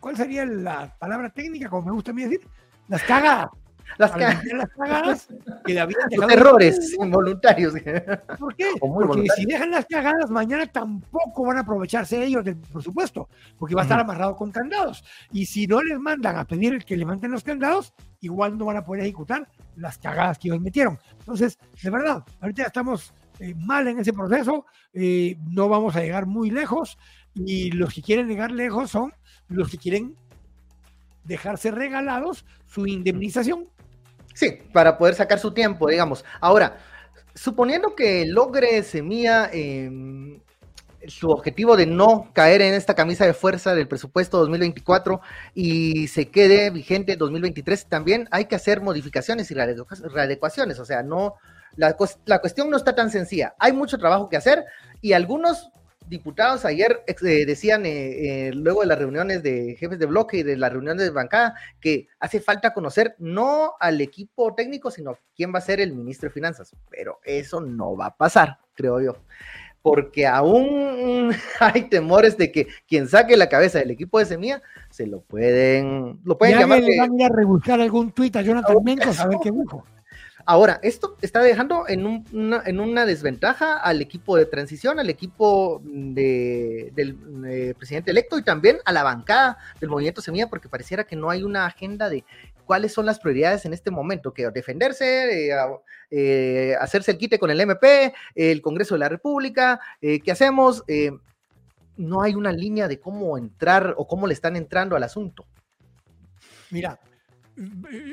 ¿Cuál 0.00 0.16
sería 0.16 0.44
la 0.44 0.94
palabra 0.98 1.30
técnica, 1.30 1.68
como 1.68 1.86
me 1.86 1.92
gusta 1.92 2.12
a 2.12 2.14
mí 2.14 2.22
decir? 2.22 2.40
Las 2.88 3.02
cagadas. 3.02 3.50
Las, 3.98 4.10
cagadas 4.12 5.28
que 5.64 5.74
Los 6.16 6.30
errores 6.30 6.94
involuntarios. 7.00 7.72
¿Por 8.38 8.54
qué? 8.54 8.66
Porque 8.80 9.26
si 9.34 9.46
dejan 9.46 9.70
las 9.70 9.86
cagadas, 9.86 10.30
mañana 10.30 10.66
tampoco 10.66 11.46
van 11.46 11.56
a 11.56 11.60
aprovecharse 11.60 12.22
ellos 12.22 12.44
del 12.44 12.56
presupuesto, 12.56 13.30
porque 13.58 13.74
va 13.74 13.80
a 13.80 13.84
estar 13.84 13.98
amarrado 13.98 14.36
con 14.36 14.52
candados. 14.52 15.02
Y 15.32 15.46
si 15.46 15.66
no 15.66 15.82
les 15.82 15.98
mandan 15.98 16.36
a 16.36 16.44
pedir 16.44 16.84
que 16.84 16.98
levanten 16.98 17.30
los 17.30 17.42
candados, 17.42 17.94
igual 18.20 18.58
no 18.58 18.66
van 18.66 18.76
a 18.76 18.84
poder 18.84 19.04
ejecutar 19.04 19.48
las 19.74 19.96
cagadas 19.96 20.38
que 20.38 20.48
ellos 20.48 20.60
metieron. 20.60 20.98
Entonces, 21.20 21.58
de 21.82 21.90
verdad, 21.90 22.22
ahorita 22.40 22.64
estamos 22.64 23.14
eh, 23.40 23.54
mal 23.56 23.86
en 23.88 23.98
ese 23.98 24.12
proceso, 24.12 24.66
eh, 24.92 25.36
no 25.50 25.68
vamos 25.68 25.94
a 25.96 26.00
llegar 26.00 26.26
muy 26.26 26.50
lejos 26.50 26.98
y 27.34 27.70
los 27.70 27.94
que 27.94 28.02
quieren 28.02 28.28
llegar 28.28 28.50
lejos 28.50 28.90
son 28.90 29.12
los 29.48 29.70
que 29.70 29.78
quieren 29.78 30.16
dejarse 31.24 31.70
regalados 31.70 32.44
su 32.66 32.86
indemnización. 32.86 33.68
Sí, 34.34 34.58
para 34.72 34.98
poder 34.98 35.14
sacar 35.14 35.38
su 35.38 35.52
tiempo, 35.52 35.88
digamos. 35.88 36.24
Ahora, 36.40 36.78
suponiendo 37.34 37.94
que 37.94 38.26
logre 38.26 38.82
Semilla 38.82 39.50
em, 39.52 40.40
su 41.06 41.30
objetivo 41.30 41.76
de 41.76 41.86
no 41.86 42.30
caer 42.32 42.62
en 42.62 42.74
esta 42.74 42.94
camisa 42.94 43.24
de 43.24 43.34
fuerza 43.34 43.74
del 43.74 43.88
presupuesto 43.88 44.38
2024 44.38 45.20
y 45.54 46.08
se 46.08 46.28
quede 46.28 46.70
vigente 46.70 47.16
2023, 47.16 47.86
también 47.86 48.28
hay 48.30 48.46
que 48.46 48.56
hacer 48.56 48.80
modificaciones 48.80 49.50
y 49.50 49.54
readecuaciones, 49.54 50.78
o 50.78 50.84
sea, 50.84 51.02
no, 51.02 51.36
la, 51.78 52.40
cuestión 52.40 52.70
no 52.70 52.76
está 52.76 52.94
tan 52.94 53.10
sencilla. 53.10 53.54
Hay 53.58 53.72
mucho 53.72 53.98
trabajo 53.98 54.28
que 54.28 54.36
hacer 54.36 54.64
y 55.00 55.12
algunos 55.12 55.70
diputados 56.08 56.64
ayer 56.64 57.04
eh, 57.06 57.46
decían, 57.46 57.86
eh, 57.86 58.48
eh, 58.48 58.50
luego 58.52 58.80
de 58.80 58.86
las 58.86 58.98
reuniones 58.98 59.42
de 59.42 59.76
jefes 59.78 59.98
de 59.98 60.06
bloque 60.06 60.38
y 60.38 60.42
de 60.42 60.56
las 60.56 60.72
reuniones 60.72 61.04
de 61.04 61.10
bancada, 61.10 61.54
que 61.80 62.08
hace 62.18 62.40
falta 62.40 62.72
conocer 62.72 63.14
no 63.18 63.74
al 63.78 64.00
equipo 64.00 64.54
técnico, 64.54 64.90
sino 64.90 65.18
quién 65.36 65.54
va 65.54 65.58
a 65.58 65.62
ser 65.62 65.80
el 65.80 65.92
ministro 65.92 66.28
de 66.28 66.34
Finanzas. 66.34 66.74
Pero 66.90 67.20
eso 67.24 67.60
no 67.60 67.96
va 67.96 68.06
a 68.06 68.16
pasar, 68.16 68.58
creo 68.74 69.00
yo 69.00 69.16
porque 69.80 70.26
aún 70.26 71.30
hay 71.60 71.82
temores 71.88 72.36
de 72.36 72.50
que 72.50 72.66
quien 72.86 73.08
saque 73.08 73.36
la 73.36 73.48
cabeza 73.48 73.78
del 73.78 73.92
equipo 73.92 74.18
de 74.18 74.26
Semilla 74.26 74.60
se 74.90 75.06
lo 75.06 75.20
pueden, 75.20 76.18
lo 76.24 76.36
pueden 76.36 76.58
llamar. 76.58 76.82
Le 76.82 76.98
van 76.98 77.22
a 77.22 77.28
rebuscar 77.28 77.80
algún 77.80 78.10
tuit 78.10 78.34
a 78.36 78.42
Jonathan 78.42 78.76
Mencos 78.82 79.20
a 79.20 79.28
ver 79.28 79.38
qué 79.42 79.50
dijo. 79.50 79.84
Ahora, 80.50 80.80
esto 80.82 81.14
está 81.20 81.42
dejando 81.42 81.86
en, 81.88 82.06
una, 82.06 82.62
en, 82.64 82.80
una, 82.80 83.04
desventaja 83.04 83.76
al 83.76 84.00
equipo 84.00 84.34
de 84.34 84.46
transición, 84.46 84.98
al 84.98 85.10
equipo 85.10 85.82
de, 85.84 86.90
del 86.94 87.18
eh, 87.46 87.74
presidente 87.76 88.12
electo 88.12 88.38
y 88.38 88.42
también 88.42 88.78
a 88.86 88.92
la 88.92 89.02
bancada 89.02 89.58
del 89.78 89.90
movimiento 89.90 90.22
Semilla, 90.22 90.48
porque 90.48 90.70
pareciera 90.70 91.04
que 91.04 91.16
no 91.16 91.28
hay 91.28 91.42
una 91.42 91.66
agenda 91.66 92.08
de 92.08 92.24
cuáles 92.64 92.94
son 92.94 93.04
las 93.04 93.20
prioridades 93.20 93.66
en 93.66 93.74
este 93.74 93.90
momento, 93.90 94.32
que 94.32 94.48
defenderse, 94.48 95.50
eh, 95.50 95.56
eh, 96.10 96.76
hacerse 96.80 97.10
el 97.10 97.18
quite 97.18 97.38
con 97.38 97.50
el 97.50 97.60
MP, 97.60 98.14
el 98.34 98.62
Congreso 98.62 98.94
de 98.94 99.00
la 99.00 99.10
República, 99.10 99.78
¿qué 100.00 100.32
hacemos? 100.32 100.82
no 101.98 102.22
hay 102.22 102.34
una 102.34 102.52
línea 102.52 102.88
de 102.88 102.98
cómo 102.98 103.36
entrar 103.36 103.94
o 103.98 104.06
cómo 104.06 104.26
le 104.26 104.32
están 104.32 104.56
entrando 104.56 104.96
al 104.96 105.02
asunto. 105.02 105.44
Mira, 106.70 106.98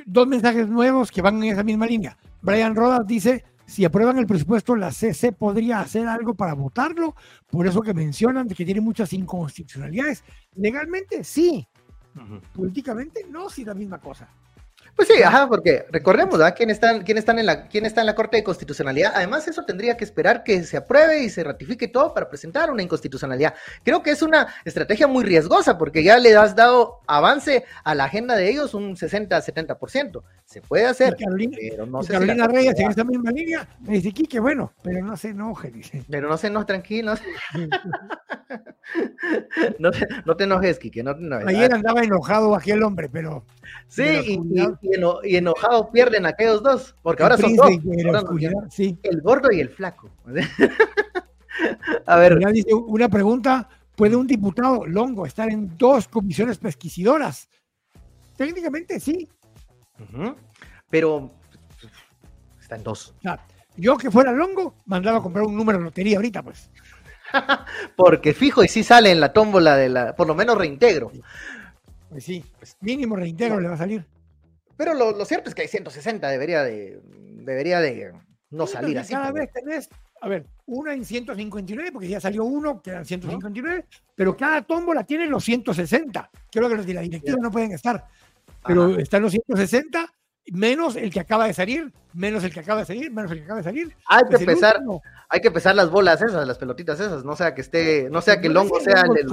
dos 0.05 0.27
mensajes 0.27 0.67
nuevos 0.67 1.11
que 1.11 1.21
van 1.21 1.41
en 1.43 1.53
esa 1.53 1.63
misma 1.63 1.85
línea. 1.85 2.17
Brian 2.41 2.75
Rodas 2.75 3.05
dice, 3.05 3.43
si 3.65 3.83
aprueban 3.85 4.17
el 4.17 4.27
presupuesto, 4.27 4.75
la 4.75 4.91
CC 4.91 5.31
podría 5.31 5.79
hacer 5.79 6.07
algo 6.07 6.35
para 6.35 6.53
votarlo, 6.53 7.15
por 7.49 7.67
eso 7.67 7.81
que 7.81 7.93
mencionan 7.93 8.47
que 8.47 8.65
tiene 8.65 8.81
muchas 8.81 9.13
inconstitucionalidades. 9.13 10.23
Legalmente, 10.55 11.23
sí. 11.23 11.67
Políticamente, 12.53 13.25
no, 13.29 13.49
sí, 13.49 13.65
la 13.65 13.73
misma 13.73 13.99
cosa. 13.99 14.29
Pues 14.95 15.09
sí, 15.09 15.21
ajá, 15.21 15.49
porque 15.49 15.85
recordemos, 15.91 16.37
¿verdad? 16.37 16.55
¿Quién, 16.55 16.69
están, 16.69 17.03
quién, 17.03 17.17
están 17.17 17.37
en 17.37 17.47
la, 17.47 17.67
¿Quién 17.67 17.85
está 17.85 17.99
en 17.99 18.07
la 18.07 18.15
Corte 18.15 18.37
de 18.37 18.45
Constitucionalidad? 18.45 19.11
Además, 19.13 19.45
eso 19.45 19.65
tendría 19.65 19.97
que 19.97 20.05
esperar 20.05 20.41
que 20.41 20.63
se 20.63 20.77
apruebe 20.77 21.19
y 21.19 21.29
se 21.29 21.43
ratifique 21.43 21.89
todo 21.89 22.13
para 22.13 22.29
presentar 22.29 22.71
una 22.71 22.81
inconstitucionalidad. 22.81 23.55
Creo 23.83 24.01
que 24.01 24.11
es 24.11 24.21
una 24.21 24.47
estrategia 24.63 25.05
muy 25.07 25.25
riesgosa 25.25 25.77
porque 25.77 26.01
ya 26.01 26.17
le 26.17 26.33
has 26.37 26.55
dado 26.55 27.01
avance 27.07 27.65
a 27.83 27.93
la 27.93 28.05
agenda 28.05 28.37
de 28.37 28.49
ellos 28.49 28.73
un 28.73 28.95
60-70%. 28.95 30.23
Se 30.55 30.61
puede 30.61 30.85
hacer, 30.85 31.17
pero 31.69 31.85
no 31.85 32.01
sé 32.01 32.13
Carolina 32.13 32.47
Reyes 32.47 32.79
en 32.79 32.89
esta 32.89 33.03
misma 33.03 33.29
línea 33.29 33.67
me 33.81 33.95
dice, 33.95 34.13
Quique, 34.13 34.39
bueno, 34.39 34.71
pero 34.81 35.03
no 35.03 35.17
se 35.17 35.31
enoje, 35.31 35.69
dice. 35.69 36.05
Pero 36.09 36.29
no 36.29 36.37
se 36.37 36.47
enoje, 36.47 36.67
tranquilo. 36.67 37.13
no, 39.79 39.91
te, 39.91 40.07
no 40.25 40.37
te 40.37 40.45
enojes, 40.45 40.79
Quique, 40.79 41.03
no 41.03 41.13
Ayer 41.45 41.73
andaba 41.73 42.03
enojado 42.03 42.55
aquel 42.55 42.83
hombre, 42.83 43.09
pero... 43.09 43.43
Sí, 43.89 44.01
y, 44.01 44.39
y, 45.23 45.35
enojado 45.35 45.91
pierden 45.91 46.25
aquellos 46.25 46.63
dos, 46.63 46.95
porque 47.01 47.23
ahora 47.23 47.37
son 47.37 47.53
dos. 47.57 47.71
El 49.03 49.21
gordo 49.21 49.51
y 49.51 49.59
el 49.59 49.67
flaco. 49.67 50.09
a 52.05 52.15
ver. 52.15 52.39
Dice 52.53 52.73
una 52.73 53.09
pregunta: 53.09 53.67
¿puede 53.97 54.15
un 54.15 54.25
diputado 54.25 54.85
Longo 54.85 55.25
estar 55.25 55.49
en 55.49 55.77
dos 55.77 56.07
comisiones 56.07 56.59
pesquisidoras? 56.59 57.49
Técnicamente 58.37 59.01
sí. 59.01 59.27
Pero 60.89 61.31
está 62.59 62.75
en 62.75 62.83
dos. 62.83 63.15
yo 63.77 63.97
que 63.97 64.11
fuera 64.11 64.31
Longo, 64.31 64.75
mandaba 64.85 65.19
a 65.19 65.21
comprar 65.21 65.45
un 65.45 65.55
número 65.55 65.77
de 65.77 65.85
lotería 65.85 66.17
ahorita, 66.17 66.43
pues. 66.43 66.69
Porque 67.95 68.33
fijo 68.33 68.63
y 68.63 68.67
sí 68.67 68.83
sale 68.83 69.11
en 69.11 69.19
la 69.19 69.33
tómbola 69.33 69.75
de 69.75 69.89
la, 69.89 70.15
por 70.15 70.27
lo 70.27 70.35
menos 70.35 70.57
reintegro. 70.57 71.11
Pues 72.09 72.23
sí, 72.23 72.43
pues 72.57 72.77
mínimo 72.81 73.15
reintegro 73.15 73.59
le 73.59 73.67
va 73.67 73.75
a 73.75 73.77
salir. 73.77 74.05
Pero 74.77 74.93
lo, 74.93 75.25
cierto 75.25 75.49
es 75.49 75.55
que 75.55 75.63
hay 75.63 75.67
160, 75.67 76.27
debería 76.29 76.63
de, 76.63 76.99
debería 77.03 77.79
de 77.79 78.13
no 78.49 78.67
salir 78.67 78.99
así. 78.99 79.13
Cada 79.13 79.31
vez 79.31 79.51
tenés, 79.51 79.89
a 80.21 80.27
ver, 80.27 80.45
una 80.65 80.93
en 80.93 81.05
159, 81.05 81.91
porque 81.91 82.07
ya 82.07 82.19
salió 82.19 82.43
uno, 82.43 82.81
quedan 82.81 83.05
159, 83.05 83.85
pero 84.15 84.35
cada 84.35 84.61
tómbola 84.63 85.03
tiene 85.03 85.27
los 85.27 85.43
160. 85.43 86.29
Creo 86.51 86.69
que 86.69 86.75
los 86.75 86.85
de 86.85 86.93
la 86.93 87.01
directiva 87.01 87.37
no 87.41 87.51
pueden 87.51 87.71
estar. 87.71 88.05
Pero 88.67 88.97
están 88.97 89.21
los 89.21 89.31
160, 89.31 90.13
menos 90.51 90.95
el 90.95 91.11
que 91.11 91.19
acaba 91.19 91.47
de 91.47 91.53
salir, 91.53 91.93
menos 92.13 92.43
el 92.43 92.53
que 92.53 92.59
acaba 92.59 92.81
de 92.81 92.85
salir, 92.85 93.11
menos 93.11 93.31
el 93.31 93.39
que 93.39 93.43
acaba 93.43 93.59
de 93.59 93.63
salir. 93.63 93.95
Hay 94.07 94.23
que 94.29 94.45
pesar, 94.45 94.79
hay 95.29 95.41
que 95.41 95.51
pesar 95.51 95.75
las 95.75 95.89
bolas 95.89 96.21
esas, 96.21 96.47
las 96.47 96.57
pelotitas 96.57 96.99
esas, 96.99 97.23
no 97.23 97.35
sea 97.35 97.53
que 97.53 97.61
esté, 97.61 98.09
no 98.09 98.21
sea 98.21 98.39
que 98.39 98.47
el 98.47 98.53
longo 98.53 98.79
sea 98.79 99.03
el, 99.03 99.27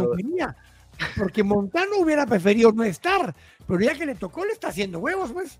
porque 1.16 1.42
Montano 1.42 1.98
hubiera 1.98 2.26
preferido 2.26 2.72
no 2.72 2.84
estar, 2.84 3.34
pero 3.66 3.80
ya 3.80 3.94
que 3.94 4.06
le 4.06 4.14
tocó, 4.14 4.44
le 4.44 4.52
está 4.52 4.68
haciendo 4.68 4.98
huevos, 4.98 5.32
pues. 5.32 5.58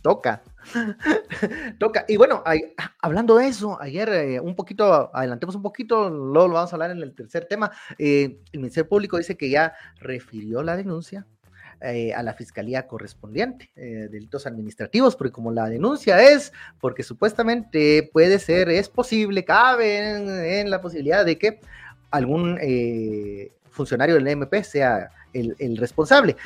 Toca, 0.00 0.42
toca. 1.78 2.06
Y 2.08 2.16
bueno, 2.16 2.42
hablando 3.02 3.36
de 3.36 3.48
eso, 3.48 3.78
ayer 3.78 4.08
eh, 4.08 4.40
un 4.40 4.56
poquito, 4.56 5.14
adelantemos 5.14 5.54
un 5.54 5.62
poquito, 5.62 6.08
luego 6.08 6.48
lo 6.48 6.54
vamos 6.54 6.72
a 6.72 6.76
hablar 6.76 6.92
en 6.92 7.02
el 7.02 7.14
tercer 7.14 7.44
tema. 7.44 7.70
Eh, 7.98 8.40
el 8.52 8.60
Ministerio 8.60 8.88
Público 8.88 9.18
dice 9.18 9.36
que 9.36 9.50
ya 9.50 9.74
refirió 10.00 10.62
la 10.62 10.76
denuncia 10.76 11.26
eh, 11.80 12.14
a 12.14 12.22
la 12.22 12.34
fiscalía 12.34 12.86
correspondiente, 12.86 13.70
delitos 13.74 14.46
administrativos, 14.46 15.16
porque 15.16 15.32
como 15.32 15.52
la 15.52 15.68
denuncia 15.68 16.22
es, 16.22 16.52
porque 16.80 17.02
supuestamente 17.02 18.08
puede 18.12 18.38
ser, 18.38 18.68
es 18.68 18.88
posible, 18.88 19.44
cabe 19.44 20.60
en, 20.60 20.70
la 20.70 20.80
posibilidad 20.80 21.24
de 21.24 21.38
que 21.38 21.60
algún 22.10 22.58
funcionario 23.70 24.14
del 24.14 24.26
MP 24.26 24.64
sea 24.64 25.10
el, 25.32 25.76
responsable. 25.76 26.36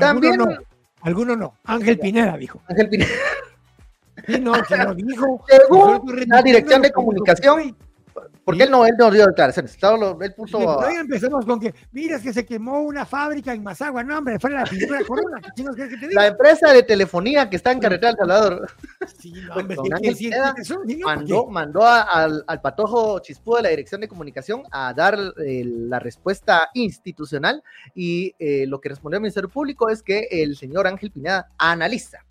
También. 0.00 0.40
Alguno 1.02 1.34
no, 1.34 1.58
Ángel 1.64 1.98
Pineda 1.98 2.36
dijo. 2.36 2.62
Ángel 2.68 2.88
Pineda. 2.88 3.10
Sí, 4.26 4.38
no, 4.40 4.52
lo 4.84 4.94
dijo. 4.94 5.44
Según 5.48 6.28
la 6.28 6.42
dirección 6.42 6.82
de 6.82 6.92
comunicación, 6.92 7.76
porque 8.44 8.64
él 8.64 8.70
no, 8.70 8.84
él 8.84 8.94
no 8.98 9.10
dio 9.10 9.26
declaraciones. 9.26 9.76
Él 10.20 10.34
puso. 10.34 10.58
Hoy 10.58 10.94
empezamos 10.94 11.44
con 11.44 11.60
que, 11.60 11.74
mira, 11.92 12.16
es 12.16 12.22
que 12.22 12.32
se 12.32 12.44
quemó 12.44 12.80
una 12.82 13.06
fábrica 13.06 13.52
en 13.52 13.62
Mazagua. 13.62 14.02
No, 14.02 14.18
hombre, 14.18 14.38
fue 14.38 14.50
la 14.50 14.64
pintura 14.64 15.00
Corona. 15.06 15.40
La 16.10 16.26
empresa 16.26 16.72
de 16.72 16.82
telefonía 16.82 17.48
que 17.48 17.56
está 17.56 17.72
en 17.72 17.80
carretera 17.80 18.08
del 18.08 18.18
Salvador. 18.18 18.70
Sí, 19.18 19.32
no, 19.32 19.54
hombre, 19.56 19.76
mandó, 21.04 21.46
mandó 21.46 21.86
al, 21.86 22.44
al, 22.46 22.60
patojo 22.60 23.20
Chispú 23.20 23.56
de 23.56 23.62
la 23.62 23.68
dirección 23.68 24.00
de 24.00 24.08
comunicación 24.08 24.62
a 24.70 24.92
dar 24.92 25.16
eh, 25.44 25.64
la 25.64 25.98
respuesta 25.98 26.70
institucional. 26.74 27.62
Y 27.94 28.34
eh, 28.38 28.66
lo 28.66 28.80
que 28.80 28.88
respondió 28.88 29.16
el 29.16 29.22
Ministerio 29.22 29.48
Público 29.48 29.88
es 29.88 30.02
que 30.02 30.26
el 30.30 30.56
señor 30.56 30.86
Ángel 30.86 31.10
Pineda 31.10 31.48
analiza 31.58 32.24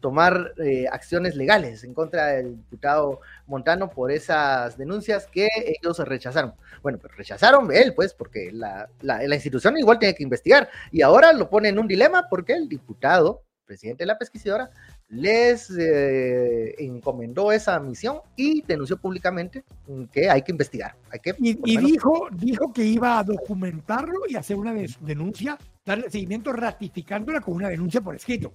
tomar 0.00 0.54
eh, 0.58 0.86
acciones 0.90 1.36
legales 1.36 1.84
en 1.84 1.94
contra 1.94 2.28
del 2.28 2.56
diputado 2.56 3.20
Montano 3.46 3.90
por 3.90 4.10
esas 4.10 4.76
denuncias 4.76 5.26
que 5.26 5.48
ellos 5.66 5.98
rechazaron. 5.98 6.54
Bueno, 6.82 6.98
pero 7.00 7.14
rechazaron 7.14 7.70
él, 7.72 7.94
pues, 7.94 8.14
porque 8.14 8.50
la, 8.52 8.88
institución 9.34 9.76
igual 9.78 9.98
tiene 9.98 10.14
que 10.14 10.22
investigar. 10.22 10.68
Y 10.90 11.02
ahora 11.02 11.32
lo 11.32 11.48
pone 11.50 11.68
en 11.68 11.78
un 11.78 11.86
dilema 11.86 12.28
porque 12.28 12.54
el 12.54 12.68
diputado, 12.68 13.42
presidente 13.66 14.02
de 14.02 14.06
la 14.06 14.18
pesquisidora, 14.18 14.70
les 15.08 15.70
eh, 15.76 16.74
encomendó 16.78 17.52
esa 17.52 17.78
misión 17.80 18.20
y 18.36 18.62
denunció 18.62 18.96
públicamente 18.96 19.64
que 20.12 20.30
hay 20.30 20.42
que 20.42 20.52
investigar. 20.52 20.94
Hay 21.10 21.18
que, 21.18 21.34
y, 21.38 21.76
dijo, 21.76 22.28
dijo 22.32 22.72
que 22.72 22.84
iba 22.84 23.18
a 23.18 23.24
documentarlo 23.24 24.20
y 24.28 24.36
hacer 24.36 24.56
una 24.56 24.72
denuncia, 25.00 25.58
darle 25.84 26.10
seguimiento 26.10 26.52
ratificándola 26.52 27.40
con 27.40 27.54
una 27.54 27.68
denuncia 27.68 28.00
por 28.00 28.14
escrito. 28.14 28.52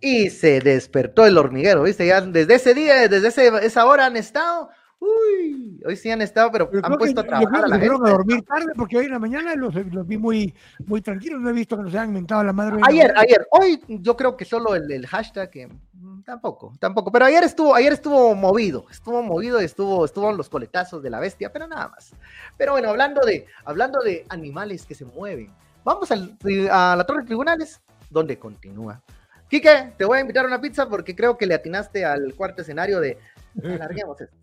Y 0.00 0.30
se 0.30 0.60
despertó 0.60 1.26
el 1.26 1.38
hormiguero, 1.38 1.82
¿viste? 1.82 2.06
Ya 2.06 2.20
desde 2.20 2.54
ese 2.54 2.74
día, 2.74 3.08
desde 3.08 3.66
esa 3.66 3.86
hora 3.86 4.06
han 4.06 4.16
estado. 4.16 4.70
Uy, 5.00 5.80
hoy 5.86 5.96
sí 5.96 6.10
han 6.10 6.20
estado, 6.22 6.50
pero, 6.50 6.68
han 6.82 6.96
puesto 6.96 7.20
a 7.20 7.24
trabajar 7.24 7.64
a 7.64 7.68
la 7.68 7.78
gente. 7.78 7.94
a 7.94 8.10
dormir 8.10 8.42
tarde 8.42 8.72
porque 8.76 8.96
hoy 8.96 9.04
en 9.04 9.12
la 9.12 9.20
mañana 9.20 9.54
los, 9.54 9.72
vi 10.06 10.16
muy, 10.16 10.54
muy 10.86 11.00
tranquilos. 11.00 11.40
No 11.40 11.50
he 11.50 11.52
visto 11.52 11.76
que 11.76 11.84
nos 11.84 11.94
hayan 11.94 12.08
inventado 12.08 12.42
la 12.42 12.52
madre. 12.52 12.80
Ayer, 12.82 13.14
ayer. 13.16 13.46
Hoy 13.50 13.80
yo 13.86 14.16
creo 14.16 14.36
que 14.36 14.44
solo 14.44 14.74
el, 14.74 15.06
hashtag, 15.06 15.50
que 15.50 15.68
mm, 15.68 16.22
tampoco, 16.24 16.72
tampoco. 16.80 17.12
Pero 17.12 17.26
ayer 17.26 17.44
estuvo, 17.44 17.76
ayer 17.76 17.92
estuvo 17.92 18.34
movido, 18.34 18.86
estuvo 18.90 19.22
movido, 19.22 19.60
estuvo, 19.60 20.04
estuvo 20.04 20.30
en 20.30 20.36
los 20.36 20.48
coletazos 20.48 21.00
de 21.00 21.10
la 21.10 21.20
bestia, 21.20 21.52
pero 21.52 21.68
nada 21.68 21.88
más. 21.88 22.12
Pero 22.56 22.72
bueno, 22.72 22.88
hablando 22.88 23.20
de, 23.20 23.46
hablando 23.64 24.00
de 24.00 24.26
animales 24.30 24.84
que 24.84 24.96
se 24.96 25.04
mueven, 25.04 25.52
vamos 25.84 26.10
al, 26.10 26.36
a 26.72 26.96
la 26.96 27.04
torre 27.04 27.20
de 27.20 27.26
tribunales, 27.26 27.80
donde 28.10 28.36
continúa 28.36 29.00
Quique, 29.48 29.94
te 29.96 30.04
voy 30.04 30.18
a 30.18 30.20
invitar 30.20 30.44
a 30.44 30.48
una 30.48 30.60
pizza 30.60 30.88
porque 30.88 31.16
creo 31.16 31.38
que 31.38 31.46
le 31.46 31.54
atinaste 31.54 32.04
al 32.04 32.34
cuarto 32.34 32.62
escenario 32.62 33.00
de 33.00 33.18
alarguemos 33.64 34.20
esto. 34.20 34.36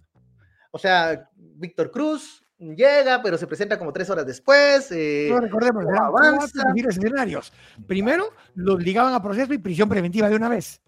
O 0.71 0.77
sea, 0.77 1.29
Víctor 1.35 1.91
Cruz 1.91 2.43
llega, 2.57 3.21
pero 3.21 3.38
se 3.38 3.47
presenta 3.47 3.77
como 3.77 3.93
tres 3.93 4.09
horas 4.09 4.25
después. 4.25 4.91
Eh, 4.91 5.27
no 5.29 5.39
recordemos, 5.39 5.85
avanza. 5.85 6.63
escenarios. 6.75 7.53
Primero, 7.88 8.33
los 8.55 8.81
ligaban 8.81 9.13
a 9.13 9.21
proceso 9.21 9.53
y 9.53 9.57
prisión 9.57 9.89
preventiva 9.89 10.29
de 10.29 10.35
una 10.35 10.50
vez. 10.50 10.81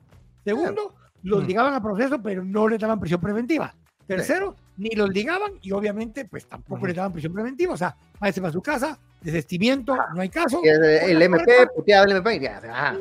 Segundo, 0.44 0.96
los 1.24 1.44
mm. 1.44 1.48
ligaban 1.48 1.74
a 1.74 1.82
proceso, 1.82 2.22
pero 2.22 2.44
no 2.44 2.68
le 2.68 2.78
daban 2.78 3.00
prisión 3.00 3.22
preventiva. 3.22 3.74
Tercero, 4.08 4.56
ni 4.78 4.90
los 4.92 5.10
ligaban 5.10 5.54
y 5.62 5.72
obviamente 5.74 6.24
pues 6.26 6.48
tampoco 6.48 6.88
le 6.88 6.94
daban 6.94 7.12
prisión 7.12 7.34
preventiva. 7.34 7.74
O 7.74 7.78
sea, 7.78 7.96
váyase 8.20 8.42
para 8.42 8.54
su 8.54 8.62
casa, 8.62 8.98
desestimiento, 9.22 9.94
ah, 9.94 10.10
no 10.14 10.22
hay 10.22 10.30
caso. 10.30 10.62
El, 10.64 11.22
MP, 11.22 11.68
puteado 11.76 12.06
el 12.06 12.18
MP. 12.18 12.50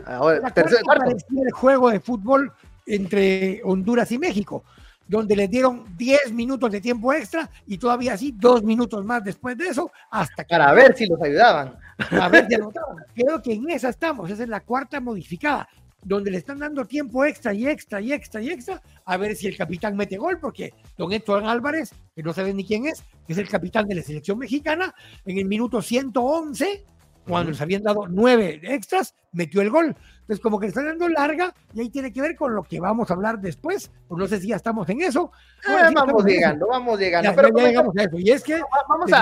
ahora, 0.06 0.50
tercer, 0.50 0.80
el 1.44 1.52
juego 1.52 1.90
de 1.90 2.00
fútbol 2.00 2.52
entre 2.87 3.61
Honduras 3.64 4.11
y 4.12 4.18
México. 4.18 4.64
donde 5.08 5.37
les 5.37 5.49
dieron 5.49 5.85
10 5.96 6.32
minutos 6.32 6.68
de 6.73 6.80
tiempo 6.80 7.12
extra 7.12 7.49
y 7.64 7.78
todavía 7.78 8.14
así 8.14 8.35
dos 8.37 8.64
minutos 8.64 9.04
más 9.04 9.23
después 9.23 9.56
de 9.56 9.68
eso, 9.68 9.92
hasta 10.11 10.42
que... 10.42 10.49
Para 10.49 10.73
ver 10.73 10.96
si 10.96 11.06
los 11.06 11.23
ayudaban. 11.23 11.76
A 12.11 12.28
ver 12.28 12.49
si 12.49 12.56
anotaban. 12.56 12.96
Creo 13.14 13.40
que 13.40 13.52
en 13.52 13.70
esa 13.70 13.88
estamos, 13.88 14.28
esa 14.28 14.42
es 14.42 14.49
la 14.49 14.61
cuarta 14.61 15.00
modificada, 15.00 15.68
donde 16.06 16.30
le 16.30 16.38
están 16.38 16.58
dando 16.58 16.84
tiempo 16.84 17.25
extra 17.25 17.52
y 17.52 17.66
extra 17.66 18.00
y 18.00 18.12
extra 18.12 18.40
y 18.40 18.50
extra, 18.50 18.80
a 19.04 19.16
ver 19.16 19.34
si 19.34 19.48
el 19.48 19.56
capitán 19.56 19.96
mete 19.96 20.16
gol, 20.16 20.38
porque 20.40 20.72
don 20.96 21.12
Héctor 21.12 21.44
Álvarez, 21.44 21.92
que 22.14 22.22
no 22.22 22.32
saben 22.32 22.56
ni 22.56 22.64
quién 22.64 22.86
es, 22.86 23.02
que 23.26 23.32
es 23.32 23.38
el 23.38 23.48
capitán 23.48 23.88
de 23.88 23.96
la 23.96 24.02
selección 24.02 24.38
mexicana, 24.38 24.94
en 25.25 25.38
el 25.38 25.46
minuto 25.46 25.82
111 25.82 26.84
cuando 27.26 27.50
les 27.50 27.60
habían 27.60 27.82
dado 27.82 28.06
nueve 28.08 28.60
extras, 28.62 29.14
metió 29.32 29.60
el 29.60 29.70
gol. 29.70 29.96
Entonces, 30.26 30.42
como 30.42 30.59
que 30.59 30.66
le 30.66 30.71
están 30.71 30.87
dando 30.87 31.09
larga, 31.09 31.54
y 31.73 31.83
ahí 31.83 31.88
tiene 31.88 32.12
que 32.12 32.21
ver 32.21 32.35
con 32.35 32.52
lo 32.52 32.64
que 32.64 32.80
vamos 32.80 33.09
a 33.09 33.14
hablar 33.14 33.38
después, 33.38 33.92
o 34.09 34.16
no 34.16 34.26
sé 34.26 34.40
si 34.40 34.49
ya 34.49 34.56
estamos 34.56 34.88
en 34.88 35.02
eso. 35.02 35.30
Ah, 35.64 35.88
vamos 35.95 36.25
llegando, 36.25 36.66
vamos 36.66 36.99
llegando. 36.99 37.33
pero 37.37 37.49
llegamos 37.50 37.97
a 37.97 38.02
eso. 38.02 38.18
Y 38.18 38.30
es 38.30 38.42
que. 38.42 38.61
Vamos 38.88 39.12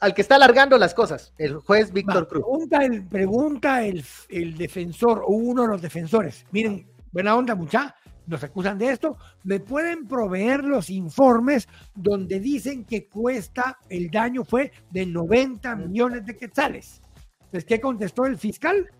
al, 0.00 0.14
que 0.14 0.22
está 0.22 0.36
alargando 0.36 0.78
las 0.78 0.94
cosas, 0.94 1.34
el 1.36 1.56
juez 1.56 1.92
Víctor 1.92 2.28
Cruz. 2.28 2.42
Pregunta, 2.44 2.84
el, 2.84 3.06
pregunta 3.06 3.84
el, 3.84 4.02
el 4.30 4.56
defensor, 4.56 5.22
o 5.26 5.34
uno 5.34 5.62
de 5.62 5.68
los 5.68 5.82
defensores. 5.82 6.46
Miren, 6.50 6.86
buena 7.12 7.36
onda, 7.36 7.54
mucha 7.54 7.94
nos 8.26 8.42
acusan 8.42 8.78
de 8.78 8.90
esto, 8.90 9.16
me 9.44 9.60
pueden 9.60 10.06
proveer 10.06 10.64
los 10.64 10.90
informes 10.90 11.68
donde 11.94 12.40
dicen 12.40 12.84
que 12.84 13.08
cuesta, 13.08 13.78
el 13.88 14.10
daño 14.10 14.44
fue 14.44 14.72
de 14.90 15.06
90 15.06 15.76
millones 15.76 16.26
de 16.26 16.36
quetzales. 16.36 17.00
Entonces, 17.44 17.64
¿qué 17.64 17.80
contestó 17.80 18.26
el 18.26 18.36
fiscal? 18.36 18.90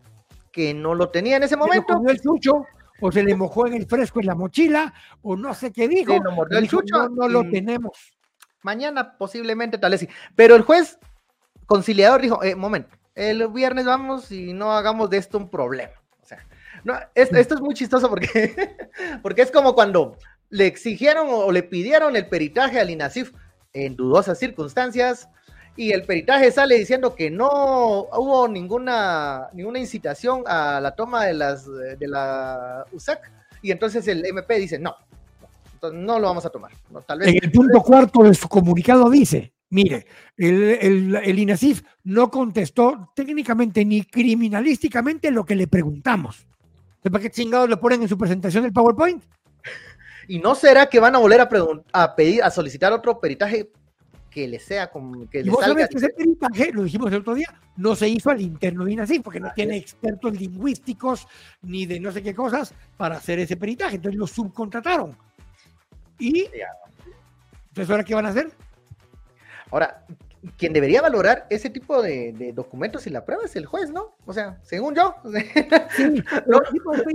Que 0.56 0.72
no 0.72 0.94
lo 0.94 1.10
tenía 1.10 1.36
en 1.36 1.42
ese 1.42 1.54
momento. 1.54 2.00
el 2.08 2.18
chucho, 2.18 2.64
o 3.02 3.12
se 3.12 3.22
le 3.22 3.34
mojó 3.34 3.66
en 3.66 3.74
el 3.74 3.84
fresco 3.84 4.20
en 4.20 4.26
la 4.26 4.34
mochila, 4.34 4.94
o 5.20 5.36
no 5.36 5.52
sé 5.52 5.70
qué 5.70 5.86
dijo. 5.86 6.14
el 6.50 6.66
chucho. 6.66 7.10
No, 7.10 7.28
lo 7.28 7.42
tenemos. 7.42 8.16
Mañana 8.62 9.18
posiblemente 9.18 9.76
tal 9.76 9.90
vez 9.90 10.00
sí. 10.00 10.08
Pero 10.34 10.56
el 10.56 10.62
juez 10.62 10.98
conciliador 11.66 12.22
dijo, 12.22 12.42
eh, 12.42 12.54
momento, 12.54 12.96
el 13.14 13.46
viernes 13.48 13.84
vamos 13.84 14.32
y 14.32 14.54
no 14.54 14.72
hagamos 14.72 15.10
de 15.10 15.18
esto 15.18 15.36
un 15.36 15.50
problema. 15.50 15.92
O 16.22 16.24
sea, 16.24 16.38
no, 16.84 16.94
esto, 17.14 17.36
es 17.36 17.60
muy 17.60 17.74
chistoso 17.74 18.08
porque, 18.08 18.56
porque 19.22 19.42
es 19.42 19.50
como 19.50 19.74
cuando 19.74 20.16
le 20.48 20.66
exigieron 20.66 21.26
o 21.28 21.52
le 21.52 21.64
pidieron 21.64 22.16
el 22.16 22.30
peritaje 22.30 22.80
al 22.80 22.88
INASIF 22.88 23.30
en 23.74 23.94
dudosas 23.94 24.38
circunstancias 24.38 25.28
y 25.76 25.92
el 25.92 26.02
peritaje 26.04 26.50
sale 26.50 26.76
diciendo 26.76 27.14
que 27.14 27.30
no 27.30 27.48
hubo 28.12 28.48
ninguna, 28.48 29.48
ninguna 29.52 29.78
incitación 29.78 30.42
a 30.46 30.80
la 30.80 30.94
toma 30.94 31.26
de, 31.26 31.34
las, 31.34 31.66
de 31.66 32.08
la 32.08 32.86
USAC 32.92 33.30
y 33.62 33.70
entonces 33.70 34.06
el 34.08 34.24
MP 34.24 34.58
dice 34.58 34.78
no, 34.78 34.96
no 35.92 36.18
lo 36.18 36.28
vamos 36.28 36.46
a 36.46 36.50
tomar. 36.50 36.72
tal 37.06 37.18
vez, 37.18 37.28
en 37.28 37.38
el 37.42 37.52
punto 37.52 37.80
cuarto 37.82 38.22
de 38.22 38.34
su 38.34 38.48
comunicado 38.48 39.10
dice, 39.10 39.52
mire, 39.70 40.06
el, 40.36 41.16
el, 41.16 41.38
INASIF 41.38 41.82
no 42.04 42.30
contestó 42.30 43.12
técnicamente 43.14 43.84
ni 43.84 44.02
criminalísticamente 44.02 45.30
lo 45.30 45.44
que 45.44 45.56
le 45.56 45.66
preguntamos. 45.66 46.46
¿Para 47.02 47.20
qué 47.20 47.30
chingados 47.30 47.68
le 47.68 47.76
ponen 47.76 48.02
en 48.02 48.08
su 48.08 48.18
presentación 48.18 48.64
el 48.64 48.72
PowerPoint? 48.72 49.22
¿Y 50.28 50.38
no 50.38 50.54
será 50.54 50.86
que 50.86 50.98
van 50.98 51.14
a 51.14 51.18
volver 51.18 51.40
a, 51.40 51.48
a 51.92 52.16
pedir, 52.16 52.42
a 52.42 52.50
solicitar 52.50 52.92
otro 52.92 53.20
peritaje 53.20 53.70
que 54.36 54.46
le 54.46 54.58
sea 54.58 54.90
como 54.90 55.26
que 55.30 55.42
le 55.42 55.50
vos 55.50 55.64
sabes 55.64 55.88
que 55.88 55.96
ese 55.96 56.10
peritaje, 56.10 56.70
lo 56.70 56.82
dijimos 56.82 57.10
el 57.10 57.20
otro 57.20 57.34
día, 57.34 57.58
no 57.78 57.96
se 57.96 58.06
hizo 58.06 58.28
al 58.28 58.42
interno 58.42 58.84
de 58.84 58.92
INASIF 58.92 59.22
porque 59.22 59.40
no 59.40 59.50
tiene 59.54 59.78
expertos 59.78 60.38
lingüísticos 60.38 61.26
ni 61.62 61.86
de 61.86 61.98
no 61.98 62.12
sé 62.12 62.22
qué 62.22 62.34
cosas 62.34 62.74
para 62.98 63.16
hacer 63.16 63.38
ese 63.38 63.56
peritaje. 63.56 63.96
Entonces 63.96 64.18
lo 64.18 64.26
subcontrataron. 64.26 65.16
¿Y 66.18 66.50
entonces 67.68 67.90
ahora 67.90 68.04
qué 68.04 68.14
van 68.14 68.26
a 68.26 68.28
hacer? 68.28 68.50
Ahora, 69.70 70.04
quien 70.58 70.74
debería 70.74 71.00
valorar 71.00 71.46
ese 71.48 71.70
tipo 71.70 72.02
de, 72.02 72.52
documentos 72.54 73.06
y 73.06 73.10
la 73.10 73.24
prueba 73.24 73.46
es 73.46 73.56
el 73.56 73.64
juez, 73.64 73.90
¿no? 73.90 74.16
O 74.26 74.34
sea, 74.34 74.58
según 74.62 74.94
yo. 74.94 75.14
Sí, 75.96 76.22
pero, 76.44 76.60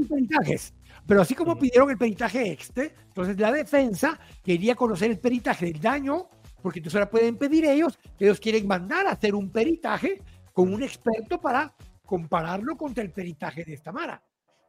peritajes. 0.10 0.74
pero 1.06 1.22
así 1.22 1.36
como 1.36 1.56
pidieron 1.56 1.92
el 1.92 2.00
peritaje 2.00 2.52
exte, 2.52 2.96
entonces 3.10 3.40
la 3.40 3.52
defensa 3.52 4.20
quería 4.44 4.74
conocer 4.74 5.12
el 5.12 5.20
peritaje 5.20 5.68
del 5.68 5.80
daño, 5.80 6.28
porque 6.62 6.80
entonces 6.80 6.95
ahora 6.95 7.10
pueden 7.10 7.38
pedir 7.38 7.65
ellos 7.65 7.97
que 8.17 8.26
ellos 8.26 8.39
quieren 8.39 8.67
mandar 8.67 9.08
a 9.08 9.12
hacer 9.12 9.36
un 9.36 9.52
peritaje 9.52 10.21
con 10.54 10.74
un 10.74 10.84
experto 10.84 11.39
para 11.39 11.74
compararlo 12.06 12.76
contra 12.78 13.04
el 13.04 13.12
peritaje 13.12 13.63
de 13.63 13.74
esta 13.74 13.91
Mara 13.91 14.21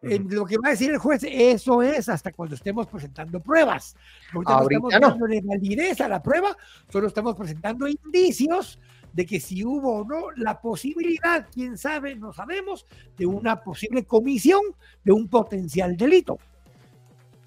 lo 0.03 0.45
que 0.45 0.57
va 0.57 0.69
a 0.69 0.71
decir 0.71 0.91
el 0.91 0.99
juez, 0.99 1.23
eso 1.25 1.83
es 1.83 2.09
hasta 2.09 2.33
cuando 2.33 2.57
estemos 2.57 2.87
presentando 2.89 3.41
pruebas. 3.41 3.97
Ahorita, 4.33 4.79
no 4.81 4.91
estamos 4.91 5.19
dando 5.21 5.27
validez 5.45 6.01
a 6.01 6.09
la 6.09 6.23
prueba, 6.23 6.57
solo 6.89 7.07
estamos 7.07 7.37
presentando 7.37 7.87
indicios 7.87 8.81
de 9.13 9.27
que 9.27 9.39
si 9.39 9.65
hubo 9.65 10.01
o 10.01 10.05
no 10.05 10.31
la 10.37 10.61
posibilidad, 10.61 11.47
quién 11.53 11.79
sabe, 11.79 12.17
no 12.17 12.33
sabemos, 12.33 12.87
de 13.17 13.27
una 13.27 13.63
posible 13.63 14.05
comisión 14.05 14.63
de 15.05 15.13
un 15.13 15.29
potencial 15.29 15.97
delito. 15.97 16.39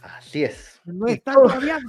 Así 0.02 0.44
es. 0.44 0.75
No 0.86 1.08
están 1.08 1.36
todavía 1.36 1.80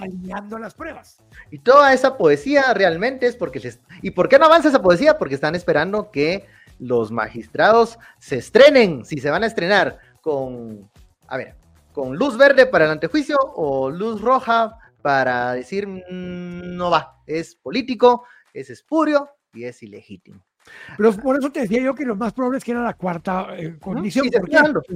las 0.59 0.75
pruebas. 0.75 1.19
Y 1.51 1.59
toda 1.59 1.93
esa 1.93 2.17
poesía 2.17 2.73
realmente 2.73 3.27
es 3.27 3.37
porque 3.37 3.61
les... 3.61 3.81
¿Y 4.03 4.11
por 4.11 4.29
qué 4.29 4.39
no 4.39 4.47
avanza 4.47 4.69
esa 4.69 4.83
poesía? 4.83 5.19
Porque 5.19 5.35
están 5.35 5.55
esperando 5.55 6.11
que 6.11 6.47
los 6.79 7.11
magistrados 7.11 7.99
se 8.19 8.37
estrenen, 8.37 9.05
si 9.05 9.19
se 9.19 9.31
van 9.31 9.43
a 9.43 9.47
estrenar 9.47 9.99
con, 10.21 10.91
a 11.29 11.37
ver, 11.37 11.57
con 11.93 12.17
luz 12.17 12.37
verde 12.37 12.67
para 12.67 12.85
el 12.85 12.91
antejuicio 12.91 13.37
o 13.39 13.91
luz 13.91 14.21
roja 14.21 14.79
para 15.03 15.53
decir 15.53 15.87
mm, 15.87 16.77
no 16.77 16.91
va, 16.91 17.21
es 17.27 17.55
político, 17.55 18.25
es 18.53 18.71
espurio 18.71 19.31
y 19.53 19.65
es 19.65 19.83
ilegítimo. 19.83 20.46
Pero 20.97 21.13
por 21.17 21.39
eso 21.39 21.51
te 21.51 21.61
decía 21.61 21.81
yo 21.81 21.95
que 21.95 22.05
lo 22.05 22.17
más 22.17 22.33
probable 22.33 22.59
es 22.59 22.65
que 22.65 22.73
era 22.73 22.83
la 22.83 22.95
cuarta 22.95 23.49
eh, 23.57 23.77
condición. 23.81 24.27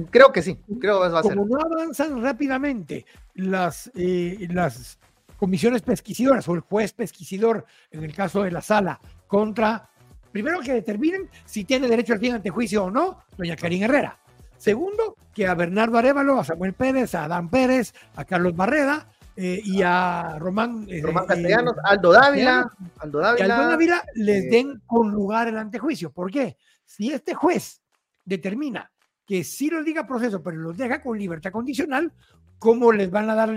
creo 0.09 0.31
que 0.31 0.41
sí, 0.41 0.57
creo 0.79 1.01
que 1.01 1.09
va 1.09 1.19
a 1.19 1.23
ser. 1.23 1.35
Como 1.35 1.47
no 1.47 1.59
avanzan 1.61 2.21
rápidamente 2.21 3.05
las, 3.35 3.91
eh, 3.95 4.47
las 4.51 4.97
comisiones 5.37 5.81
pesquisadoras 5.81 6.47
o 6.47 6.53
el 6.53 6.61
juez 6.61 6.93
pesquisidor, 6.93 7.65
en 7.91 8.03
el 8.03 8.13
caso 8.13 8.43
de 8.43 8.51
la 8.51 8.61
sala, 8.61 8.99
contra, 9.27 9.89
primero 10.31 10.59
que 10.61 10.73
determinen 10.73 11.29
si 11.45 11.63
tiene 11.63 11.87
derecho 11.87 12.13
al 12.13 12.19
fin 12.19 12.33
antejuicio 12.33 12.85
o 12.85 12.91
no, 12.91 13.23
doña 13.37 13.55
Karin 13.55 13.83
Herrera. 13.83 14.17
Segundo, 14.57 15.15
que 15.33 15.47
a 15.47 15.55
Bernardo 15.55 15.97
Arevalo, 15.97 16.39
a 16.39 16.43
Samuel 16.43 16.73
Pérez, 16.73 17.15
a 17.15 17.23
Adán 17.23 17.49
Pérez, 17.49 17.93
a 18.15 18.25
Carlos 18.25 18.55
Barreda 18.55 19.07
eh, 19.35 19.61
y 19.63 19.81
a 19.81 20.37
Román, 20.39 20.85
eh, 20.89 21.01
Román 21.01 21.25
Castellanos, 21.25 21.75
eh, 21.77 21.81
Aldo 21.85 22.11
Dávila, 22.11 22.71
Aldo 22.99 23.19
Dávila, 23.19 23.55
Aldo 23.55 23.69
Dávila 23.69 24.03
les 24.15 24.49
den 24.49 24.81
con 24.85 25.09
lugar 25.11 25.47
el 25.47 25.57
antejuicio. 25.57 26.11
¿Por 26.11 26.29
qué? 26.29 26.57
Si 26.85 27.11
este 27.11 27.33
juez 27.33 27.81
determina 28.25 28.91
que 29.25 29.43
sí 29.43 29.69
los 29.69 29.85
diga 29.85 30.05
proceso, 30.05 30.43
pero 30.43 30.57
los 30.57 30.75
deja 30.75 31.01
con 31.01 31.17
libertad 31.17 31.51
condicional, 31.51 32.11
¿cómo 32.59 32.91
les 32.91 33.09
van 33.09 33.29
a 33.29 33.35
dar 33.35 33.53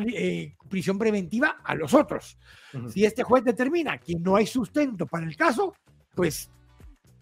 prisión 0.68 0.96
preventiva 0.96 1.58
a 1.64 1.74
los 1.74 1.92
otros? 1.92 2.38
Si 2.88 3.04
este 3.04 3.24
juez 3.24 3.42
determina 3.42 3.98
que 3.98 4.14
no 4.14 4.36
hay 4.36 4.46
sustento 4.46 5.06
para 5.06 5.26
el 5.26 5.36
caso, 5.36 5.74
pues 6.14 6.50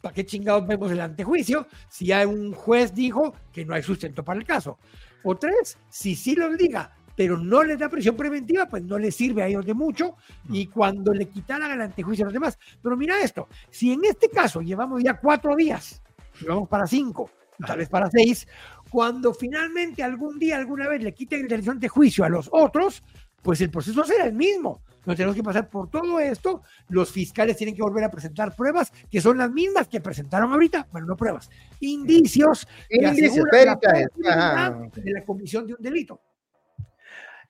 ¿para 0.02 0.14
qué 0.14 0.26
chingados 0.26 0.66
vemos 0.66 0.92
el 0.92 1.00
antejuicio 1.00 1.66
si 1.88 2.06
ya 2.06 2.26
un 2.26 2.52
juez 2.52 2.92
dijo 2.92 3.34
que 3.50 3.64
no 3.64 3.74
hay 3.74 3.82
sustento 3.82 4.22
para 4.22 4.38
el 4.38 4.46
caso? 4.46 4.78
O 5.24 5.36
tres, 5.36 5.78
si 5.88 6.14
sí 6.14 6.34
lo 6.34 6.54
diga, 6.54 6.94
pero 7.16 7.38
no 7.38 7.62
les 7.62 7.78
da 7.78 7.88
prisión 7.88 8.16
preventiva, 8.16 8.66
pues 8.66 8.82
no 8.82 8.98
les 8.98 9.14
sirve 9.14 9.42
a 9.42 9.46
ellos 9.46 9.64
de 9.64 9.74
mucho 9.74 10.16
y 10.50 10.66
cuando 10.66 11.12
le 11.12 11.28
quitaran 11.28 11.70
el 11.70 11.80
antejuicio 11.80 12.24
a 12.24 12.26
los 12.26 12.34
demás. 12.34 12.58
Pero 12.82 12.96
mira 12.96 13.20
esto, 13.20 13.48
si 13.70 13.92
en 13.92 14.04
este 14.04 14.28
caso 14.28 14.60
llevamos 14.60 15.02
ya 15.02 15.18
cuatro 15.18 15.54
días, 15.56 16.02
vamos 16.46 16.68
para 16.68 16.86
cinco, 16.86 17.30
tal 17.66 17.78
vez 17.78 17.88
para 17.88 18.10
seis, 18.10 18.46
cuando 18.90 19.32
finalmente 19.34 20.02
algún 20.02 20.38
día, 20.38 20.56
alguna 20.56 20.88
vez 20.88 21.02
le 21.02 21.14
quiten 21.14 21.40
el 21.40 21.48
derecho 21.48 21.70
de 21.70 21.76
antejuicio 21.76 22.24
a 22.24 22.28
los 22.28 22.48
otros, 22.52 23.02
pues 23.42 23.60
el 23.60 23.70
proceso 23.70 24.04
será 24.04 24.24
el 24.26 24.34
mismo. 24.34 24.82
Nos 25.04 25.16
tenemos 25.16 25.34
que 25.34 25.42
pasar 25.42 25.68
por 25.68 25.90
todo 25.90 26.20
esto. 26.20 26.62
Los 26.88 27.10
fiscales 27.10 27.56
tienen 27.56 27.74
que 27.74 27.82
volver 27.82 28.04
a 28.04 28.10
presentar 28.10 28.54
pruebas 28.54 28.92
que 29.10 29.20
son 29.20 29.38
las 29.38 29.50
mismas 29.50 29.88
que 29.88 30.00
presentaron 30.00 30.52
ahorita. 30.52 30.86
Bueno, 30.92 31.08
no 31.08 31.16
pruebas, 31.16 31.50
indicios. 31.80 32.68
Indicios, 32.88 33.44
la 33.52 34.78
de 34.94 35.12
la 35.12 35.24
comisión 35.24 35.66
de 35.66 35.74
un 35.74 35.82
delito. 35.82 36.20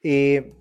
Eh, 0.03 0.53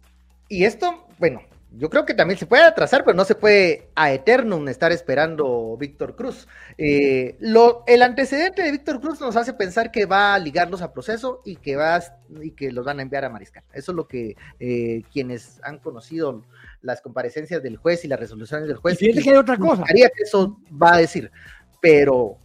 y 0.47 0.65
esto, 0.65 1.07
bueno, 1.17 1.41
yo 1.77 1.89
creo 1.89 2.05
que 2.05 2.13
también 2.13 2.37
se 2.37 2.45
puede 2.45 2.63
atrasar, 2.63 3.05
pero 3.05 3.15
no 3.15 3.23
se 3.23 3.35
puede 3.35 3.87
a 3.95 4.11
eternum 4.11 4.67
estar 4.67 4.91
esperando 4.91 5.77
Víctor 5.77 6.17
Cruz. 6.17 6.47
Eh, 6.77 7.37
lo, 7.39 7.83
el 7.87 8.01
antecedente 8.01 8.61
de 8.61 8.71
Víctor 8.71 8.99
Cruz 8.99 9.21
nos 9.21 9.37
hace 9.37 9.53
pensar 9.53 9.89
que 9.89 10.05
va 10.05 10.33
a 10.33 10.39
ligarlos 10.39 10.81
a 10.81 10.91
proceso 10.91 11.41
y 11.45 11.55
que, 11.55 11.77
va, 11.77 12.01
y 12.41 12.51
que 12.51 12.73
los 12.73 12.85
van 12.85 12.99
a 12.99 13.03
enviar 13.03 13.23
a 13.23 13.29
Mariscal. 13.29 13.63
Eso 13.71 13.93
es 13.93 13.95
lo 13.95 14.05
que 14.05 14.35
eh, 14.59 15.03
quienes 15.13 15.61
han 15.63 15.79
conocido 15.79 16.43
las 16.81 16.99
comparecencias 16.99 17.63
del 17.63 17.77
juez 17.77 18.03
y 18.03 18.09
las 18.09 18.19
resoluciones 18.19 18.67
del 18.67 18.77
juez. 18.77 19.01
Y 19.01 19.13
que 19.21 19.29
hay 19.29 19.37
otra 19.37 19.57
cosa. 19.57 19.85
que 19.85 20.09
eso 20.23 20.59
va 20.71 20.95
a 20.95 20.97
decir, 20.97 21.31
pero 21.79 22.37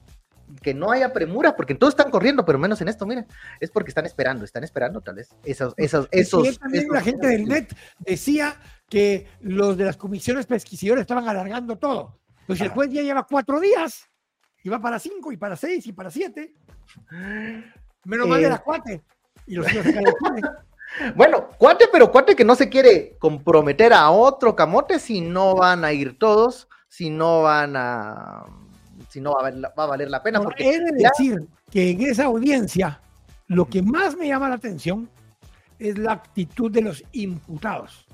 que 0.62 0.74
no 0.74 0.90
haya 0.90 1.12
premura, 1.12 1.56
porque 1.56 1.74
todos 1.74 1.92
están 1.92 2.10
corriendo, 2.10 2.44
pero 2.44 2.58
menos 2.58 2.80
en 2.80 2.88
esto, 2.88 3.06
miren, 3.06 3.26
es 3.60 3.70
porque 3.70 3.90
están 3.90 4.06
esperando, 4.06 4.44
están 4.44 4.64
esperando 4.64 5.00
tal 5.00 5.16
vez 5.16 5.34
esos, 5.44 5.74
esos, 5.76 6.08
esos. 6.10 6.58
también 6.58 6.86
la 6.90 7.00
gente 7.00 7.26
del 7.26 7.46
net 7.46 7.74
decía 7.98 8.56
que 8.88 9.26
los 9.40 9.76
de 9.76 9.84
las 9.84 9.96
comisiones 9.96 10.46
pesquisadoras 10.46 11.02
estaban 11.02 11.28
alargando 11.28 11.76
todo. 11.76 12.20
Pues 12.46 12.60
el 12.60 12.68
juez 12.68 12.90
ya 12.90 13.02
lleva 13.02 13.26
cuatro 13.28 13.58
días, 13.58 14.08
y 14.62 14.68
va 14.68 14.80
para 14.80 14.98
cinco, 14.98 15.32
y 15.32 15.36
para 15.36 15.56
seis, 15.56 15.86
y 15.86 15.92
para 15.92 16.10
siete. 16.10 16.54
Menos 18.04 18.28
mal 18.28 18.40
de 18.40 18.48
la 18.48 18.58
cuate. 18.58 19.02
Y 19.46 19.54
los 19.54 19.66
Bueno, 21.14 21.50
cuate, 21.58 21.86
pero 21.90 22.10
cuate 22.10 22.36
que 22.36 22.44
no 22.44 22.54
se 22.54 22.68
quiere 22.68 23.16
comprometer 23.18 23.92
a 23.92 24.10
otro 24.10 24.54
camote 24.54 24.98
si 24.98 25.20
no 25.20 25.56
van 25.56 25.84
a 25.84 25.92
ir 25.92 26.18
todos, 26.18 26.68
si 26.88 27.10
no 27.10 27.42
van 27.42 27.74
a, 27.76 28.44
si 29.16 29.20
no 29.22 29.32
va 29.32 29.48
a, 29.48 29.86
valer 29.86 30.10
la 30.10 30.22
pena. 30.22 30.42
Porque 30.42 30.68
he 30.68 30.78
de 30.78 30.92
decir 30.92 31.48
que 31.70 31.90
en 31.90 32.02
esa 32.02 32.26
audiencia 32.26 33.00
lo 33.46 33.66
que 33.66 33.80
más 33.80 34.14
me 34.14 34.28
llama 34.28 34.46
la 34.50 34.56
atención 34.56 35.08
es 35.78 35.96
la 35.96 36.12
actitud 36.12 36.70
de 36.70 36.82
los 36.82 37.02
imputados. 37.12 38.06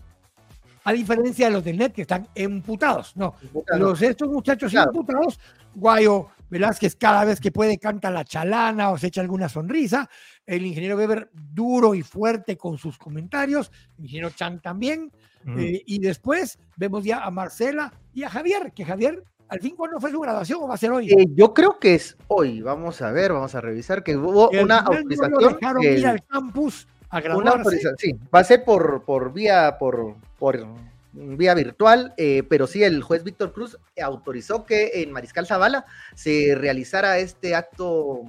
A 0.85 0.93
diferencia 0.93 1.47
de 1.47 1.53
los 1.53 1.65
del 1.65 1.79
NET 1.79 1.93
que 1.93 2.03
están 2.03 2.29
imputados. 2.37 3.17
No, 3.17 3.35
los 3.77 4.01
estos 4.01 4.29
muchachos 4.29 4.73
imputados, 4.75 5.41
Guayo 5.75 6.29
Velázquez 6.49 6.95
cada 6.95 7.25
vez 7.25 7.41
que 7.41 7.51
puede 7.51 7.79
canta 7.79 8.09
la 8.09 8.25
chalana 8.25 8.91
o 8.91 8.99
se 8.99 9.09
echa 9.09 9.23
alguna 9.23 9.49
sonrisa. 9.49 10.09
El 10.47 10.65
ingeniero 10.65 10.97
Weber 10.97 11.31
duro 11.33 11.97
y 11.97 12.03
fuerte 12.03 12.57
con 12.57 12.79
sus 12.79 12.97
comentarios. 12.97 13.73
El 13.99 14.05
ingeniero 14.05 14.31
Chan 14.31 14.61
también. 14.61 15.11
Eh, 15.59 15.83
y 15.85 15.99
después 15.99 16.61
vemos 16.77 17.03
ya 17.03 17.25
a 17.25 17.31
Marcela 17.33 17.93
y 18.12 18.23
a 18.23 18.31
Javier, 18.31 18.73
que 18.73 18.85
Javier 18.85 19.25
al 19.53 19.61
fin 19.61 19.77
cuándo 19.77 20.01
fue 20.01 20.11
su 20.11 20.19
graduación 20.19 20.61
o 20.62 20.69
va 20.69 20.75
a 20.75 20.79
ser 20.79 20.91
hoy? 20.93 21.11
Eh, 21.11 21.27
yo 21.35 21.53
creo 21.53 21.79
que 21.79 21.95
es 21.95 22.17
hoy. 22.27 22.62
Vamos 22.62 23.03
a 23.03 23.12
ver, 23.12 23.35
vamos 23.35 23.55
a 23.55 23.61
revisar 23.61 24.03
que 24.03 24.17
hubo 24.17 24.49
una 24.49 24.79
autorización. 24.79 25.59
No 25.61 25.83
ir 25.83 26.07
al 26.07 26.25
campus 26.25 26.88
a 27.11 27.21
graduarse. 27.21 27.79
sí, 27.99 28.15
va 28.35 28.38
a 28.38 28.45
ser 28.45 28.65
por, 28.65 29.05
por 29.05 29.35
vía, 29.35 29.77
por, 29.79 30.15
por 30.38 30.67
vía 31.12 31.53
virtual, 31.53 32.15
eh, 32.17 32.45
pero 32.49 32.67
sí 32.67 32.83
el 32.83 33.03
juez 33.03 33.25
Víctor 33.25 33.53
Cruz 33.53 33.77
autorizó 34.03 34.65
que 34.65 35.03
en 35.03 35.12
Mariscal 35.12 35.47
Zavala 35.47 35.85
se 36.15 36.55
realizara 36.57 37.19
este 37.19 37.55
acto 37.55 38.23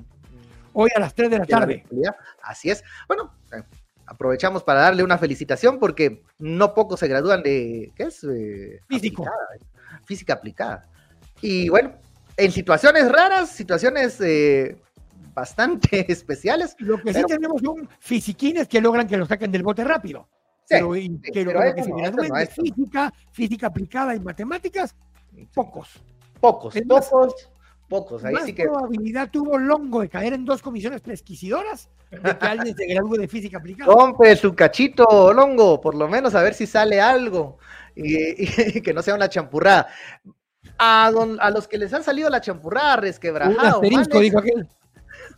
hoy 0.74 0.90
a 0.94 1.00
las 1.00 1.16
3 1.16 1.30
de 1.30 1.38
la 1.38 1.46
tarde. 1.46 1.86
Así 2.42 2.70
es. 2.70 2.84
Bueno, 3.08 3.34
aprovechamos 4.06 4.62
para 4.62 4.82
darle 4.82 5.04
una 5.04 5.18
felicitación 5.18 5.80
porque 5.80 6.22
no 6.38 6.74
pocos 6.74 7.00
se 7.00 7.08
gradúan 7.08 7.44
de, 7.44 7.94
¿qué 7.96 8.04
es? 8.04 8.28
Físico. 8.90 9.26
física 10.06 10.34
aplicada. 10.34 10.90
Y 11.44 11.70
bueno, 11.70 11.92
en 12.38 12.52
situaciones 12.52 13.12
raras, 13.12 13.50
situaciones 13.50 14.20
eh, 14.22 14.78
bastante 15.34 16.06
especiales. 16.12 16.76
Lo 16.80 17.02
que 17.02 17.14
sí 17.14 17.24
tenemos 17.28 17.62
son 17.62 17.88
fisiquines 18.00 18.68
que 18.68 18.82
logran 18.82 19.08
que 19.08 19.18
lo 19.18 19.26
saquen 19.26 19.52
del 19.52 19.64
bote 19.64 19.84
rápido. 19.84 20.28
Sí, 20.66 20.76
pero, 20.80 20.92
que, 20.94 21.44
lo, 21.44 21.76
que 21.76 21.84
se 21.84 21.92
gradúen 21.92 22.32
de 22.34 22.48
física, 22.48 23.14
física 23.32 23.68
aplicada 23.68 24.16
y 24.16 24.20
matemáticas, 24.22 24.96
pocos. 25.54 25.90
Pocos, 26.40 26.74
pocos 26.88 27.50
pocos. 27.94 28.24
Ahí 28.24 28.34
más 28.34 28.46
sí 28.46 28.54
que... 28.54 28.64
probabilidad 28.64 29.30
tuvo 29.30 29.58
Longo 29.58 30.02
de 30.02 30.10
caer 30.10 30.34
en 30.34 30.46
dos 30.46 30.62
comisiones 30.62 31.02
pesquisidoras 31.02 31.90
de 32.10 32.38
que 32.38 32.46
alguien 32.46 32.76
se 32.76 32.86
gradúe 32.88 33.18
de 33.18 33.28
física 33.28 33.58
aplicada. 33.58 33.94
Rompe 33.94 34.36
su 34.36 34.56
cachito, 34.56 35.34
Longo, 35.34 35.80
por 35.80 35.96
lo 35.96 36.08
menos 36.08 36.34
a 36.36 36.42
ver 36.42 36.54
si 36.54 36.66
sale 36.66 37.00
algo 37.00 37.58
y, 37.96 38.48
que 38.82 38.94
no 38.94 39.02
sea 39.02 39.16
una 39.16 39.30
champurrada. 39.30 39.88
A, 40.78 41.08
a, 41.08 41.50
los 41.52 41.68
que 41.68 41.78
les 41.78 41.94
han 41.94 42.04
salido 42.04 42.30
la 42.30 42.42
champurrada 42.42 42.98
resquebrajado. 42.98 43.82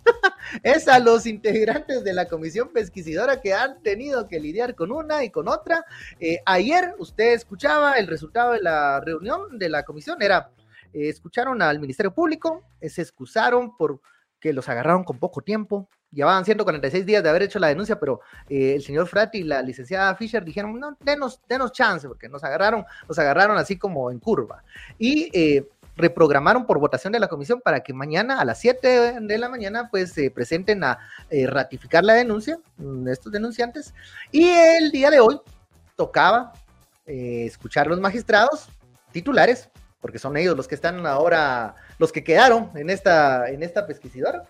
es 0.63 0.87
a 0.87 0.99
los 0.99 1.25
integrantes 1.25 2.03
de 2.03 2.13
la 2.13 2.27
comisión 2.27 2.69
pesquisidora 2.69 3.41
que 3.41 3.53
han 3.53 3.81
tenido 3.81 4.27
que 4.27 4.39
lidiar 4.39 4.75
con 4.75 4.91
una 4.91 5.23
y 5.23 5.29
con 5.29 5.47
otra. 5.47 5.85
Eh, 6.19 6.39
ayer 6.45 6.93
usted 6.99 7.33
escuchaba 7.33 7.93
el 7.93 8.07
resultado 8.07 8.53
de 8.53 8.61
la 8.61 8.99
reunión 9.01 9.57
de 9.57 9.69
la 9.69 9.83
comisión, 9.83 10.21
era 10.21 10.51
eh, 10.93 11.09
escucharon 11.09 11.61
al 11.61 11.79
Ministerio 11.79 12.13
Público, 12.13 12.63
eh, 12.79 12.89
se 12.89 13.01
excusaron 13.01 13.75
por 13.75 14.01
que 14.39 14.53
los 14.53 14.69
agarraron 14.69 15.03
con 15.03 15.19
poco 15.19 15.41
tiempo. 15.41 15.89
Llevaban 16.15 16.43
146 16.43 17.05
días 17.05 17.21
de 17.21 17.29
haber 17.29 17.43
hecho 17.43 17.59
la 17.59 17.67
denuncia, 17.67 17.99
pero 17.99 18.21
eh, 18.49 18.73
el 18.75 18.81
señor 18.81 19.05
Frati 19.05 19.39
y 19.39 19.43
la 19.43 19.61
licenciada 19.61 20.15
Fisher 20.15 20.43
dijeron, 20.43 20.79
no, 20.79 20.97
denos, 21.01 21.39
denos 21.47 21.71
chance, 21.71 22.07
porque 22.07 22.27
nos 22.27 22.43
agarraron, 22.43 22.85
nos 23.07 23.19
agarraron 23.19 23.57
así 23.57 23.77
como 23.77 24.09
en 24.09 24.19
curva. 24.19 24.63
Y 24.97 25.61
reprogramaron 25.97 26.65
por 26.65 26.79
votación 26.79 27.13
de 27.13 27.19
la 27.19 27.27
comisión 27.27 27.61
para 27.61 27.81
que 27.81 27.93
mañana 27.93 28.39
a 28.39 28.45
las 28.45 28.59
7 28.59 29.19
de 29.21 29.37
la 29.37 29.47
mañana 29.47 29.89
pues 29.89 30.11
se 30.11 30.29
presenten 30.29 30.83
a 30.83 30.99
ratificar 31.47 32.03
la 32.03 32.15
denuncia 32.15 32.57
de 32.77 33.11
estos 33.13 33.31
denunciantes. 33.31 33.93
Y 34.31 34.47
el 34.47 34.91
día 34.91 35.09
de 35.09 35.19
hoy 35.19 35.39
tocaba 35.95 36.51
escuchar 37.05 37.87
los 37.87 37.99
magistrados 37.99 38.67
titulares 39.11 39.69
porque 40.05 40.19
son 40.19 40.37
ellos 40.37 40.55
los 40.55 40.67
que 40.67 40.75
están 40.75 41.03
ahora, 41.07 41.73
los 41.97 42.11
que 42.11 42.23
quedaron 42.23 42.69
en 42.75 42.91
esta, 42.91 43.49
en 43.49 43.63
esta 43.63 43.87
pesquisidora. 43.87 44.43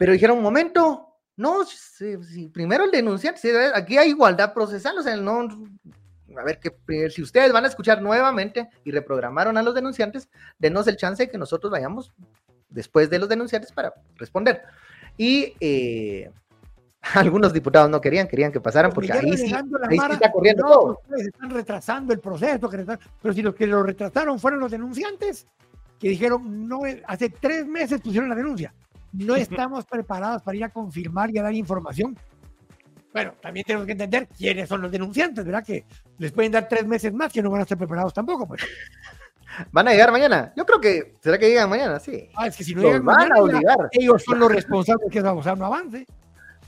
Pero 0.00 0.14
dijeron, 0.14 0.38
un 0.38 0.42
momento, 0.42 1.18
no, 1.36 1.62
si, 1.66 2.48
primero 2.48 2.84
el 2.84 2.90
denunciante, 2.90 3.52
aquí 3.74 3.98
hay 3.98 4.08
igualdad 4.08 4.54
procesal, 4.54 4.96
o 4.96 5.02
sea, 5.02 5.14
no, 5.14 5.46
a 6.38 6.42
ver, 6.42 6.58
que 6.58 7.10
si 7.10 7.20
ustedes 7.20 7.52
van 7.52 7.66
a 7.66 7.68
escuchar 7.68 8.00
nuevamente 8.00 8.70
y 8.82 8.92
reprogramaron 8.92 9.58
a 9.58 9.62
los 9.62 9.74
denunciantes, 9.74 10.30
denos 10.58 10.86
el 10.86 10.96
chance 10.96 11.24
de 11.24 11.30
que 11.30 11.36
nosotros 11.36 11.70
vayamos 11.70 12.14
después 12.70 13.10
de 13.10 13.18
los 13.18 13.28
denunciantes 13.28 13.72
para 13.72 13.92
responder. 14.16 14.62
Y 15.18 15.52
eh, 15.60 16.30
algunos 17.14 17.52
diputados 17.52 17.90
no 17.90 18.00
querían, 18.00 18.26
querían 18.26 18.52
que 18.52 18.60
pasaran 18.62 18.92
porque 18.92 19.12
ahí 19.12 19.36
sí, 19.36 19.52
está 19.52 20.32
corriendo 20.32 20.62
todo. 20.62 21.00
están 21.14 21.50
retrasando 21.50 22.14
el 22.14 22.20
proceso, 22.20 22.70
pero 23.20 23.34
si 23.34 23.42
los 23.42 23.54
que 23.54 23.66
lo 23.66 23.82
retrasaron 23.82 24.38
fueron 24.38 24.60
los 24.60 24.70
denunciantes, 24.70 25.46
que 25.98 26.08
dijeron, 26.08 26.66
no, 26.66 26.84
hace 27.06 27.28
tres 27.28 27.66
meses 27.66 28.00
pusieron 28.00 28.30
la 28.30 28.34
denuncia, 28.34 28.72
no 29.12 29.36
estamos 29.36 29.84
preparados 29.84 30.42
para 30.42 30.56
ir 30.56 30.64
a 30.64 30.68
confirmar 30.70 31.30
y 31.30 31.38
a 31.38 31.42
dar 31.42 31.54
información. 31.54 32.16
Bueno, 33.12 33.34
también 33.42 33.66
tenemos 33.66 33.86
que 33.86 33.92
entender 33.92 34.28
quiénes 34.28 34.68
son 34.68 34.82
los 34.82 34.90
denunciantes, 34.90 35.44
¿verdad? 35.44 35.64
Que 35.64 35.84
les 36.18 36.30
pueden 36.30 36.52
dar 36.52 36.68
tres 36.68 36.86
meses 36.86 37.12
más 37.12 37.32
que 37.32 37.42
no 37.42 37.50
van 37.50 37.60
a 37.60 37.62
estar 37.62 37.76
preparados 37.76 38.14
tampoco, 38.14 38.46
pues. 38.46 38.62
¿Van 39.72 39.88
a 39.88 39.90
llegar 39.90 40.12
mañana? 40.12 40.52
Yo 40.56 40.64
creo 40.64 40.80
que, 40.80 41.14
¿será 41.20 41.36
que 41.36 41.48
llegan 41.48 41.68
mañana? 41.68 41.98
Sí. 41.98 42.28
Ah, 42.36 42.46
es 42.46 42.56
que 42.56 42.62
si 42.62 42.74
no 42.74 42.82
llegan 42.82 43.04
van 43.04 43.32
a 43.32 43.42
obligar. 43.42 43.88
ellos 43.90 44.22
son 44.24 44.38
los 44.38 44.50
responsables 44.52 45.10
que 45.10 45.20
vamos 45.20 45.46
a 45.46 45.56
no 45.56 45.66
avance. 45.66 46.06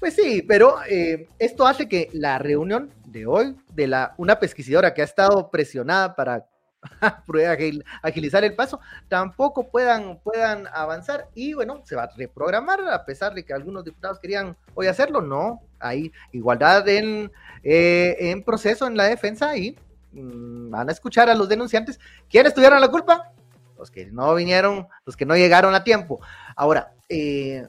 Pues 0.00 0.14
sí, 0.14 0.42
pero 0.42 0.78
eh, 0.88 1.28
esto 1.38 1.64
hace 1.64 1.88
que 1.88 2.08
la 2.12 2.38
reunión 2.38 2.90
de 3.06 3.24
hoy 3.24 3.56
de 3.72 3.86
la 3.86 4.14
una 4.16 4.40
pesquisidora 4.40 4.94
que 4.94 5.02
ha 5.02 5.04
estado 5.04 5.48
presionada 5.48 6.16
para 6.16 6.46
agilizar 8.02 8.44
el 8.44 8.54
paso, 8.54 8.80
tampoco 9.08 9.68
puedan, 9.70 10.18
puedan 10.18 10.66
avanzar 10.72 11.28
y 11.34 11.54
bueno, 11.54 11.82
se 11.84 11.96
va 11.96 12.04
a 12.04 12.10
reprogramar 12.16 12.80
a 12.88 13.04
pesar 13.04 13.34
de 13.34 13.44
que 13.44 13.52
algunos 13.52 13.84
diputados 13.84 14.18
querían 14.18 14.56
hoy 14.74 14.86
hacerlo, 14.86 15.20
no, 15.20 15.62
hay 15.78 16.12
igualdad 16.32 16.88
en, 16.88 17.30
eh, 17.62 18.16
en 18.18 18.42
proceso 18.42 18.86
en 18.86 18.96
la 18.96 19.04
defensa 19.04 19.56
y 19.56 19.76
mm, 20.12 20.70
van 20.70 20.88
a 20.88 20.92
escuchar 20.92 21.28
a 21.28 21.34
los 21.34 21.48
denunciantes. 21.48 22.00
¿Quiénes 22.28 22.54
tuvieron 22.54 22.80
la 22.80 22.88
culpa? 22.88 23.32
Los 23.78 23.90
que 23.90 24.06
no 24.06 24.34
vinieron, 24.34 24.86
los 25.04 25.16
que 25.16 25.26
no 25.26 25.36
llegaron 25.36 25.74
a 25.74 25.84
tiempo. 25.84 26.20
Ahora, 26.56 26.94
eh, 27.08 27.66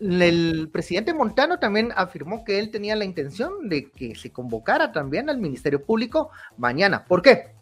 el 0.00 0.68
presidente 0.70 1.14
Montano 1.14 1.58
también 1.58 1.92
afirmó 1.96 2.44
que 2.44 2.58
él 2.58 2.70
tenía 2.70 2.96
la 2.96 3.04
intención 3.04 3.68
de 3.68 3.90
que 3.90 4.14
se 4.14 4.30
convocara 4.30 4.92
también 4.92 5.30
al 5.30 5.38
Ministerio 5.38 5.82
Público 5.82 6.30
mañana. 6.58 7.04
¿Por 7.04 7.22
qué? 7.22 7.54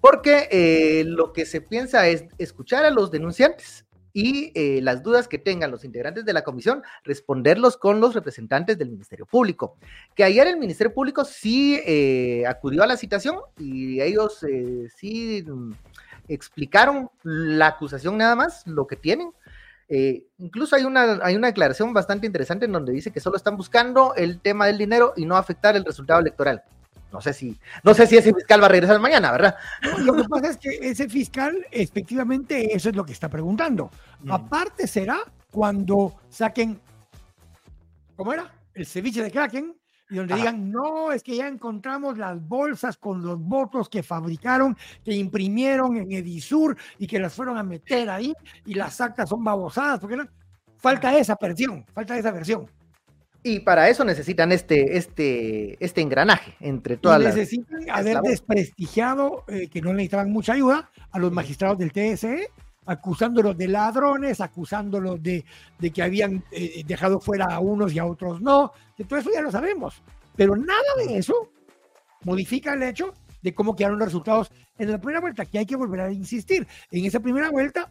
Porque 0.00 0.48
eh, 0.50 1.04
lo 1.04 1.32
que 1.32 1.44
se 1.44 1.60
piensa 1.60 2.06
es 2.08 2.24
escuchar 2.38 2.84
a 2.84 2.90
los 2.90 3.10
denunciantes 3.10 3.84
y 4.12 4.50
eh, 4.54 4.80
las 4.82 5.02
dudas 5.02 5.28
que 5.28 5.38
tengan 5.38 5.70
los 5.70 5.84
integrantes 5.84 6.24
de 6.24 6.32
la 6.32 6.42
comisión, 6.42 6.82
responderlos 7.04 7.76
con 7.76 8.00
los 8.00 8.14
representantes 8.14 8.76
del 8.76 8.90
Ministerio 8.90 9.26
Público. 9.26 9.76
Que 10.16 10.24
ayer 10.24 10.46
el 10.46 10.56
Ministerio 10.56 10.92
Público 10.92 11.24
sí 11.24 11.80
eh, 11.86 12.44
acudió 12.46 12.82
a 12.82 12.86
la 12.86 12.96
citación 12.96 13.36
y 13.58 14.00
ellos 14.00 14.44
sí 14.96 15.44
mm, 15.46 15.72
explicaron 16.28 17.10
la 17.22 17.68
acusación 17.68 18.16
nada 18.16 18.34
más, 18.34 18.66
lo 18.66 18.86
que 18.86 18.96
tienen, 18.96 19.32
incluso 20.38 20.76
hay 20.76 20.84
una, 20.84 21.18
hay 21.22 21.34
una 21.34 21.48
declaración 21.48 21.92
bastante 21.92 22.24
interesante 22.24 22.66
en 22.66 22.72
donde 22.72 22.92
dice 22.92 23.10
que 23.10 23.18
solo 23.18 23.36
están 23.36 23.56
buscando 23.56 24.14
el 24.14 24.40
tema 24.40 24.66
del 24.66 24.78
dinero 24.78 25.14
y 25.16 25.26
no 25.26 25.36
afectar 25.36 25.74
el 25.74 25.84
resultado 25.84 26.20
electoral. 26.20 26.62
No 27.12 27.20
sé 27.20 27.32
si, 27.32 27.58
no 27.82 27.92
sé 27.92 28.06
si 28.06 28.16
ese 28.16 28.32
fiscal 28.32 28.62
va 28.62 28.66
a 28.66 28.70
regresar 28.70 29.00
mañana, 29.00 29.32
¿verdad? 29.32 29.56
lo 29.98 30.14
que 30.14 30.24
pasa 30.24 30.50
es 30.50 30.56
que 30.56 30.70
ese 30.80 31.08
fiscal, 31.08 31.66
efectivamente, 31.70 32.74
eso 32.74 32.88
es 32.88 32.96
lo 32.96 33.04
que 33.04 33.12
está 33.12 33.28
preguntando. 33.28 33.90
Aparte 34.28 34.86
será 34.86 35.18
cuando 35.50 36.14
saquen, 36.28 36.80
¿cómo 38.16 38.32
era? 38.32 38.52
El 38.74 38.86
ceviche 38.86 39.22
de 39.22 39.30
Kraken, 39.30 39.74
y 40.10 40.16
donde 40.16 40.34
digan, 40.34 40.70
no, 40.70 41.12
es 41.12 41.22
que 41.22 41.36
ya 41.36 41.46
encontramos 41.46 42.18
las 42.18 42.40
bolsas 42.46 42.96
con 42.96 43.22
los 43.22 43.38
votos 43.40 43.88
que 43.88 44.02
fabricaron, 44.02 44.76
que 45.04 45.14
imprimieron 45.14 45.96
en 45.96 46.10
Edisur 46.10 46.76
y 46.98 47.06
que 47.06 47.20
las 47.20 47.32
fueron 47.32 47.56
a 47.58 47.62
meter 47.62 48.10
ahí 48.10 48.34
y 48.66 48.74
las 48.74 49.00
actas 49.00 49.28
son 49.28 49.44
babosadas, 49.44 50.00
porque 50.00 50.16
no? 50.16 50.26
falta 50.76 51.16
esa 51.16 51.36
versión, 51.40 51.84
falta 51.94 52.18
esa 52.18 52.32
versión. 52.32 52.66
Y 53.42 53.60
para 53.60 53.88
eso 53.88 54.04
necesitan 54.04 54.52
este, 54.52 54.98
este, 54.98 55.82
este 55.82 56.00
engranaje 56.02 56.54
entre 56.60 56.96
todas 56.96 57.20
las. 57.22 57.34
Necesitan 57.34 57.88
haber 57.90 58.20
desprestigiado, 58.20 59.44
eh, 59.48 59.68
que 59.68 59.80
no 59.80 59.92
necesitaban 59.92 60.30
mucha 60.30 60.52
ayuda, 60.52 60.90
a 61.10 61.18
los 61.18 61.32
magistrados 61.32 61.78
del 61.78 61.92
TSE, 61.92 62.50
acusándolos 62.84 63.56
de 63.56 63.68
ladrones, 63.68 64.40
acusándolos 64.40 65.22
de, 65.22 65.44
de 65.78 65.90
que 65.90 66.02
habían 66.02 66.44
eh, 66.52 66.82
dejado 66.86 67.20
fuera 67.20 67.46
a 67.46 67.60
unos 67.60 67.92
y 67.92 67.98
a 67.98 68.04
otros 68.04 68.40
no, 68.42 68.72
que 68.96 69.04
todo 69.04 69.18
eso 69.18 69.30
ya 69.32 69.40
lo 69.40 69.50
sabemos. 69.50 70.02
Pero 70.36 70.54
nada 70.56 70.80
de 70.98 71.16
eso 71.16 71.50
modifica 72.24 72.74
el 72.74 72.82
hecho 72.82 73.14
de 73.42 73.54
cómo 73.54 73.74
quedaron 73.74 73.98
los 73.98 74.08
resultados 74.08 74.50
en 74.78 74.90
la 74.90 74.98
primera 74.98 75.20
vuelta, 75.20 75.46
que 75.46 75.58
hay 75.58 75.66
que 75.66 75.76
volver 75.76 76.00
a 76.00 76.12
insistir. 76.12 76.66
En 76.90 77.04
esa 77.04 77.20
primera 77.20 77.50
vuelta 77.50 77.90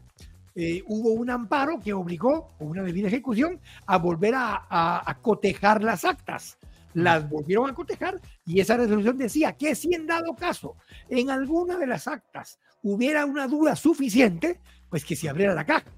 eh, 0.56 0.84
hubo 0.88 1.12
un 1.12 1.30
amparo 1.30 1.80
que 1.80 1.94
obligó, 1.94 2.50
o 2.60 2.66
una 2.66 2.84
debida 2.84 3.08
ejecución, 3.08 3.60
a 3.86 3.98
volver 3.98 4.36
a, 4.36 4.66
a, 4.70 5.18
cotejar 5.22 5.84
las 5.84 6.06
actas. 6.06 6.58
Las 6.94 7.30
volvieron 7.30 7.70
a 7.70 7.76
cotejar 7.76 8.20
y 8.46 8.60
esa 8.60 8.76
resolución 8.76 9.18
decía 9.18 9.54
que 9.54 9.76
si 9.76 9.94
en 9.94 10.08
dado 10.08 10.36
caso 10.36 10.76
en 11.08 11.30
alguna 11.30 11.78
de 11.78 11.86
las 11.86 12.08
actas 12.08 12.60
hubiera 12.82 13.26
una 13.26 13.48
duda 13.48 13.76
suficiente, 13.76 14.60
pues 14.90 15.06
que 15.06 15.16
se 15.16 15.30
abriera 15.30 15.54
la 15.54 15.66
caja. 15.66 15.92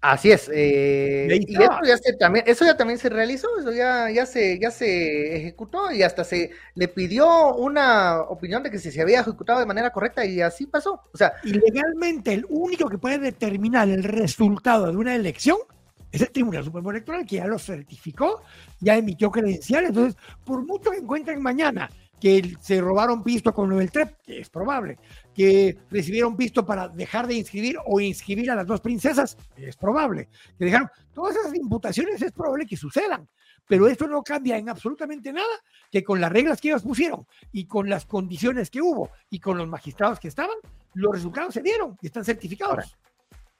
Así 0.00 0.30
es. 0.30 0.48
Eh, 0.52 1.26
y 1.46 1.54
eso 1.60 1.80
ya, 1.84 1.96
se, 1.96 2.12
también, 2.12 2.44
eso 2.46 2.64
ya 2.64 2.76
también 2.76 3.00
se 3.00 3.08
realizó, 3.08 3.48
eso 3.58 3.72
ya, 3.72 4.08
ya, 4.10 4.26
se, 4.26 4.58
ya 4.60 4.70
se 4.70 5.36
ejecutó 5.36 5.90
y 5.90 6.04
hasta 6.04 6.22
se 6.22 6.50
le 6.76 6.86
pidió 6.86 7.54
una 7.56 8.20
opinión 8.20 8.62
de 8.62 8.70
que 8.70 8.78
si 8.78 8.92
se 8.92 9.02
había 9.02 9.20
ejecutado 9.20 9.58
de 9.58 9.66
manera 9.66 9.90
correcta 9.90 10.24
y 10.24 10.40
así 10.40 10.66
pasó. 10.66 11.02
O 11.12 11.16
sea, 11.16 11.32
y 11.42 11.52
legalmente 11.52 12.32
el 12.32 12.46
único 12.48 12.88
que 12.88 12.98
puede 12.98 13.18
determinar 13.18 13.88
el 13.88 14.04
resultado 14.04 14.86
de 14.86 14.96
una 14.96 15.16
elección 15.16 15.58
es 16.12 16.22
el 16.22 16.30
Tribunal 16.30 16.64
Supremo 16.64 16.90
Electoral, 16.92 17.26
que 17.26 17.36
ya 17.36 17.46
lo 17.46 17.58
certificó, 17.58 18.42
ya 18.80 18.96
emitió 18.96 19.32
credenciales. 19.32 19.90
Entonces, 19.90 20.16
por 20.44 20.64
mucho 20.64 20.90
que 20.90 20.98
encuentren 20.98 21.42
mañana 21.42 21.90
que 22.20 22.56
se 22.60 22.80
robaron 22.80 23.22
pisto 23.22 23.52
con 23.52 23.70
lo 23.70 23.76
del 23.76 23.90
TREP, 23.90 24.16
que 24.22 24.40
es 24.40 24.50
probable, 24.50 24.98
que 25.38 25.78
recibieron 25.88 26.36
visto 26.36 26.66
para 26.66 26.88
dejar 26.88 27.28
de 27.28 27.34
inscribir 27.34 27.76
o 27.86 28.00
inscribir 28.00 28.50
a 28.50 28.56
las 28.56 28.66
dos 28.66 28.80
princesas, 28.80 29.38
es 29.56 29.76
probable. 29.76 30.28
Que 30.58 30.64
dejaron, 30.64 30.90
todas 31.14 31.36
esas 31.36 31.54
imputaciones 31.54 32.20
es 32.20 32.32
probable 32.32 32.66
que 32.66 32.76
sucedan, 32.76 33.28
pero 33.68 33.86
esto 33.86 34.08
no 34.08 34.24
cambia 34.24 34.58
en 34.58 34.68
absolutamente 34.68 35.32
nada 35.32 35.46
que 35.92 36.02
con 36.02 36.20
las 36.20 36.32
reglas 36.32 36.60
que 36.60 36.70
ellos 36.70 36.82
pusieron 36.82 37.24
y 37.52 37.66
con 37.66 37.88
las 37.88 38.04
condiciones 38.04 38.68
que 38.68 38.82
hubo 38.82 39.10
y 39.30 39.38
con 39.38 39.56
los 39.56 39.68
magistrados 39.68 40.18
que 40.18 40.26
estaban, 40.26 40.56
los 40.94 41.12
resultados 41.12 41.54
se 41.54 41.62
dieron 41.62 41.96
y 42.02 42.06
están 42.06 42.24
certificados. 42.24 42.98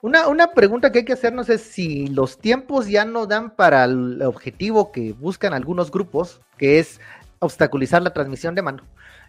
una, 0.03 0.27
una, 0.27 0.51
pregunta 0.51 0.91
que 0.91 0.99
hay 0.99 1.05
que 1.05 1.13
hacernos 1.13 1.49
es 1.49 1.61
si 1.61 2.09
los 2.09 2.39
tiempos 2.39 2.89
ya 2.89 3.05
no 3.05 3.27
dan 3.27 3.55
para 3.55 3.85
el 3.85 4.21
objetivo 4.23 4.91
que 4.91 5.13
buscan 5.13 5.55
algunos 5.55 5.93
grupos, 5.93 6.41
que 6.57 6.81
es 6.81 7.01
obstaculizar 7.39 8.03
la 8.03 8.13
transmisión 8.13 8.57
de 8.57 8.63
mano. 8.63 8.83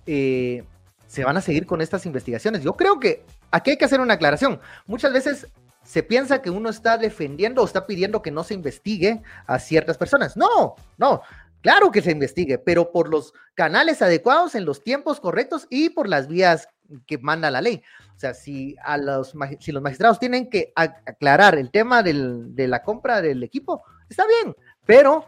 Eh, 0.07 0.63
se 1.09 1.25
van 1.25 1.35
a 1.37 1.41
seguir 1.41 1.65
con 1.65 1.81
estas 1.81 2.05
investigaciones. 2.05 2.61
Yo 2.61 2.73
creo 2.73 2.99
que 2.99 3.25
aquí 3.49 3.71
hay 3.71 3.77
que 3.77 3.85
hacer 3.85 3.99
una 3.99 4.13
aclaración. 4.13 4.61
Muchas 4.85 5.11
veces 5.11 5.47
se 5.83 6.03
piensa 6.03 6.43
que 6.43 6.51
uno 6.51 6.69
está 6.69 6.99
defendiendo 6.99 7.63
o 7.63 7.65
está 7.65 7.87
pidiendo 7.87 8.21
que 8.21 8.29
no 8.29 8.43
se 8.43 8.53
investigue 8.53 9.23
a 9.47 9.57
ciertas 9.57 9.97
personas. 9.97 10.37
No, 10.37 10.75
no, 10.99 11.23
claro 11.61 11.91
que 11.91 12.03
se 12.03 12.11
investigue, 12.11 12.59
pero 12.59 12.91
por 12.91 13.09
los 13.09 13.33
canales 13.55 14.03
adecuados, 14.03 14.53
en 14.53 14.65
los 14.65 14.83
tiempos 14.83 15.19
correctos 15.19 15.65
y 15.71 15.89
por 15.89 16.07
las 16.07 16.27
vías 16.27 16.67
que 17.07 17.17
manda 17.17 17.49
la 17.49 17.61
ley. 17.61 17.81
O 18.15 18.19
sea, 18.19 18.35
si, 18.35 18.75
a 18.83 18.95
los, 18.97 19.33
si 19.59 19.71
los 19.71 19.81
magistrados 19.81 20.19
tienen 20.19 20.47
que 20.47 20.71
aclarar 20.75 21.57
el 21.57 21.71
tema 21.71 22.03
de 22.03 22.67
la 22.67 22.83
compra 22.83 23.19
del 23.19 23.41
equipo, 23.41 23.83
está 24.07 24.27
bien, 24.27 24.55
pero 24.85 25.25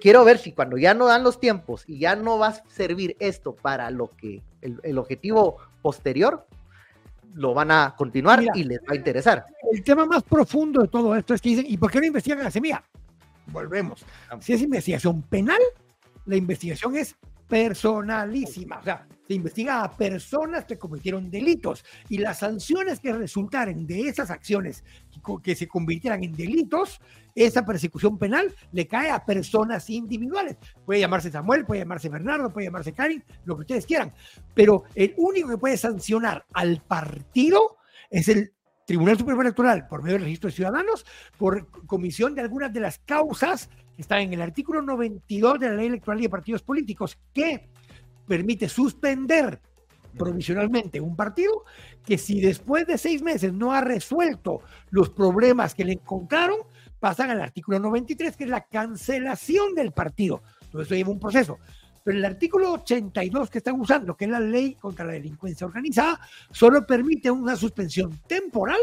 quiero 0.00 0.24
ver 0.24 0.38
si 0.38 0.52
cuando 0.52 0.76
ya 0.76 0.94
no 0.94 1.06
dan 1.06 1.24
los 1.24 1.40
tiempos 1.40 1.84
y 1.86 1.98
ya 1.98 2.16
no 2.16 2.38
va 2.38 2.48
a 2.48 2.62
servir 2.68 3.16
esto 3.18 3.54
para 3.54 3.90
lo 3.90 4.10
que 4.16 4.42
el, 4.60 4.98
objetivo 4.98 5.58
posterior, 5.82 6.46
lo 7.34 7.52
van 7.52 7.70
a 7.70 7.94
continuar 7.96 8.42
y 8.54 8.64
les 8.64 8.78
va 8.80 8.92
a 8.92 8.96
interesar. 8.96 9.44
El 9.72 9.82
tema 9.82 10.06
más 10.06 10.22
profundo 10.22 10.82
de 10.82 10.88
todo 10.88 11.16
esto 11.16 11.34
es 11.34 11.40
que 11.40 11.50
dicen, 11.50 11.66
¿y 11.68 11.76
por 11.76 11.90
qué 11.90 12.00
no 12.00 12.06
investigan 12.06 12.40
a 12.40 12.44
la 12.44 12.50
semilla? 12.50 12.82
Volvemos. 13.46 14.04
Si 14.40 14.52
es 14.52 14.62
investigación 14.62 15.22
penal, 15.22 15.60
la 16.26 16.36
investigación 16.36 16.96
es 16.96 17.16
personalísima. 17.48 18.78
O 18.78 18.84
sea, 18.84 19.06
se 19.26 19.34
investiga 19.34 19.82
a 19.82 19.90
personas 19.90 20.64
que 20.64 20.78
cometieron 20.78 21.30
delitos 21.30 21.84
y 22.08 22.18
las 22.18 22.38
sanciones 22.38 23.00
que 23.00 23.12
resultaren 23.12 23.86
de 23.86 24.08
esas 24.08 24.30
acciones 24.30 24.84
que 25.42 25.54
se 25.54 25.66
convirtieran 25.66 26.22
en 26.24 26.32
delitos, 26.32 27.00
esa 27.34 27.64
persecución 27.64 28.18
penal 28.18 28.54
le 28.72 28.86
cae 28.86 29.10
a 29.10 29.24
personas 29.24 29.90
individuales. 29.90 30.56
Puede 30.84 31.00
llamarse 31.00 31.30
Samuel, 31.30 31.64
puede 31.64 31.80
llamarse 31.80 32.08
Bernardo, 32.08 32.52
puede 32.52 32.66
llamarse 32.66 32.92
Karin, 32.92 33.22
lo 33.44 33.56
que 33.56 33.62
ustedes 33.62 33.86
quieran. 33.86 34.12
Pero 34.54 34.84
el 34.94 35.14
único 35.16 35.48
que 35.48 35.58
puede 35.58 35.76
sancionar 35.76 36.46
al 36.52 36.80
partido 36.80 37.76
es 38.10 38.28
el 38.28 38.52
Tribunal 38.86 39.18
Supremo 39.18 39.42
Electoral 39.42 39.86
por 39.88 40.02
medio 40.02 40.16
del 40.16 40.24
registro 40.24 40.48
de 40.48 40.56
ciudadanos, 40.56 41.06
por 41.38 41.68
comisión 41.86 42.34
de 42.34 42.42
algunas 42.42 42.72
de 42.72 42.80
las 42.80 42.98
causas 42.98 43.70
que 43.96 44.02
están 44.02 44.20
en 44.20 44.34
el 44.34 44.42
artículo 44.42 44.82
92 44.82 45.58
de 45.58 45.68
la 45.68 45.74
ley 45.74 45.86
electoral 45.86 46.20
y 46.20 46.24
de 46.24 46.28
partidos 46.28 46.62
políticos, 46.62 47.18
que 47.32 47.68
permite 48.26 48.68
suspender 48.68 49.60
provisionalmente 50.16 51.00
un 51.00 51.16
partido 51.16 51.64
que 52.04 52.18
si 52.18 52.40
después 52.40 52.86
de 52.86 52.98
seis 52.98 53.22
meses 53.22 53.52
no 53.52 53.72
ha 53.72 53.80
resuelto 53.80 54.60
los 54.90 55.10
problemas 55.10 55.74
que 55.74 55.84
le 55.84 55.94
encontraron, 55.94 56.58
pasan 57.04 57.28
al 57.28 57.42
artículo 57.42 57.78
93, 57.78 58.34
que 58.34 58.44
es 58.44 58.48
la 58.50 58.64
cancelación 58.64 59.74
del 59.74 59.92
partido. 59.92 60.40
Todo 60.72 60.80
eso 60.80 60.94
lleva 60.94 61.10
un 61.10 61.20
proceso. 61.20 61.58
Pero 62.02 62.16
el 62.16 62.24
artículo 62.24 62.72
82 62.72 63.50
que 63.50 63.58
están 63.58 63.78
usando, 63.78 64.16
que 64.16 64.24
es 64.24 64.30
la 64.30 64.40
ley 64.40 64.76
contra 64.76 65.04
la 65.04 65.12
delincuencia 65.12 65.66
organizada, 65.66 66.18
solo 66.50 66.86
permite 66.86 67.30
una 67.30 67.56
suspensión 67.56 68.18
temporal 68.26 68.78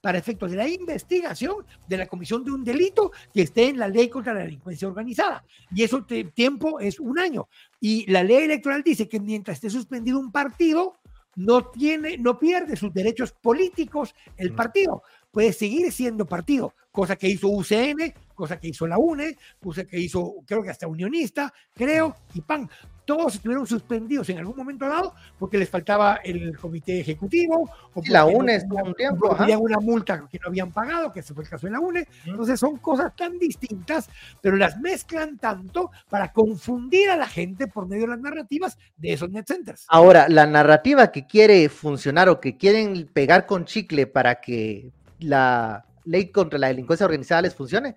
para 0.00 0.16
efectos 0.16 0.52
de 0.52 0.58
la 0.58 0.68
investigación 0.68 1.66
de 1.88 1.96
la 1.96 2.06
comisión 2.06 2.44
de 2.44 2.52
un 2.52 2.62
delito 2.62 3.10
que 3.34 3.42
esté 3.42 3.70
en 3.70 3.80
la 3.80 3.88
ley 3.88 4.08
contra 4.08 4.32
la 4.32 4.44
delincuencia 4.44 4.86
organizada. 4.86 5.42
Y 5.74 5.82
eso 5.82 6.06
tiempo 6.34 6.78
es 6.78 7.00
un 7.00 7.18
año. 7.18 7.48
Y 7.80 8.08
la 8.08 8.22
ley 8.22 8.44
electoral 8.44 8.84
dice 8.84 9.08
que 9.08 9.18
mientras 9.18 9.56
esté 9.56 9.70
suspendido 9.70 10.20
un 10.20 10.30
partido, 10.30 10.94
no 11.34 11.66
tiene, 11.66 12.16
no 12.16 12.38
pierde 12.38 12.76
sus 12.76 12.92
derechos 12.92 13.32
políticos 13.32 14.14
el 14.36 14.54
partido. 14.54 15.02
Puede 15.30 15.52
seguir 15.52 15.92
siendo 15.92 16.24
partido, 16.26 16.72
cosa 16.96 17.14
que 17.16 17.28
hizo 17.28 17.48
UCN, 17.48 18.14
cosa 18.34 18.58
que 18.58 18.68
hizo 18.68 18.86
la 18.86 18.96
UNE, 18.96 19.36
cosa 19.62 19.84
que 19.84 20.00
hizo, 20.00 20.36
creo 20.46 20.62
que 20.62 20.70
hasta 20.70 20.86
Unionista, 20.86 21.52
creo, 21.74 22.16
y 22.32 22.40
PAN 22.40 22.70
todos 23.04 23.34
estuvieron 23.34 23.66
suspendidos 23.66 24.30
en 24.30 24.38
algún 24.38 24.56
momento 24.56 24.88
dado 24.88 25.14
porque 25.38 25.58
les 25.58 25.68
faltaba 25.68 26.16
el 26.24 26.56
comité 26.56 26.98
ejecutivo. 26.98 27.70
O 27.92 28.02
la 28.08 28.24
UNE 28.24 28.56
estuvo 28.56 28.82
un 28.82 28.94
tiempo. 28.94 29.36
Había 29.38 29.58
una 29.58 29.78
multa 29.78 30.26
que 30.28 30.38
no 30.38 30.48
habían 30.48 30.72
pagado, 30.72 31.12
que 31.12 31.20
ese 31.20 31.34
fue 31.34 31.44
el 31.44 31.50
caso 31.50 31.66
de 31.66 31.72
la 31.74 31.80
UNE. 31.80 32.08
Entonces 32.24 32.58
son 32.58 32.78
cosas 32.78 33.14
tan 33.14 33.38
distintas, 33.38 34.08
pero 34.40 34.56
las 34.56 34.80
mezclan 34.80 35.36
tanto 35.36 35.90
para 36.08 36.32
confundir 36.32 37.10
a 37.10 37.16
la 37.16 37.28
gente 37.28 37.68
por 37.68 37.86
medio 37.86 38.04
de 38.04 38.08
las 38.08 38.20
narrativas 38.20 38.78
de 38.96 39.12
esos 39.12 39.30
net 39.30 39.46
centers. 39.46 39.84
Ahora, 39.88 40.30
la 40.30 40.46
narrativa 40.46 41.12
que 41.12 41.26
quiere 41.26 41.68
funcionar 41.68 42.30
o 42.30 42.40
que 42.40 42.56
quieren 42.56 43.08
pegar 43.12 43.44
con 43.44 43.66
chicle 43.66 44.06
para 44.06 44.40
que 44.40 44.90
la 45.20 45.84
ley 46.06 46.30
contra 46.30 46.58
la 46.58 46.68
delincuencia 46.68 47.04
organizada 47.04 47.42
les 47.42 47.54
funcione, 47.54 47.96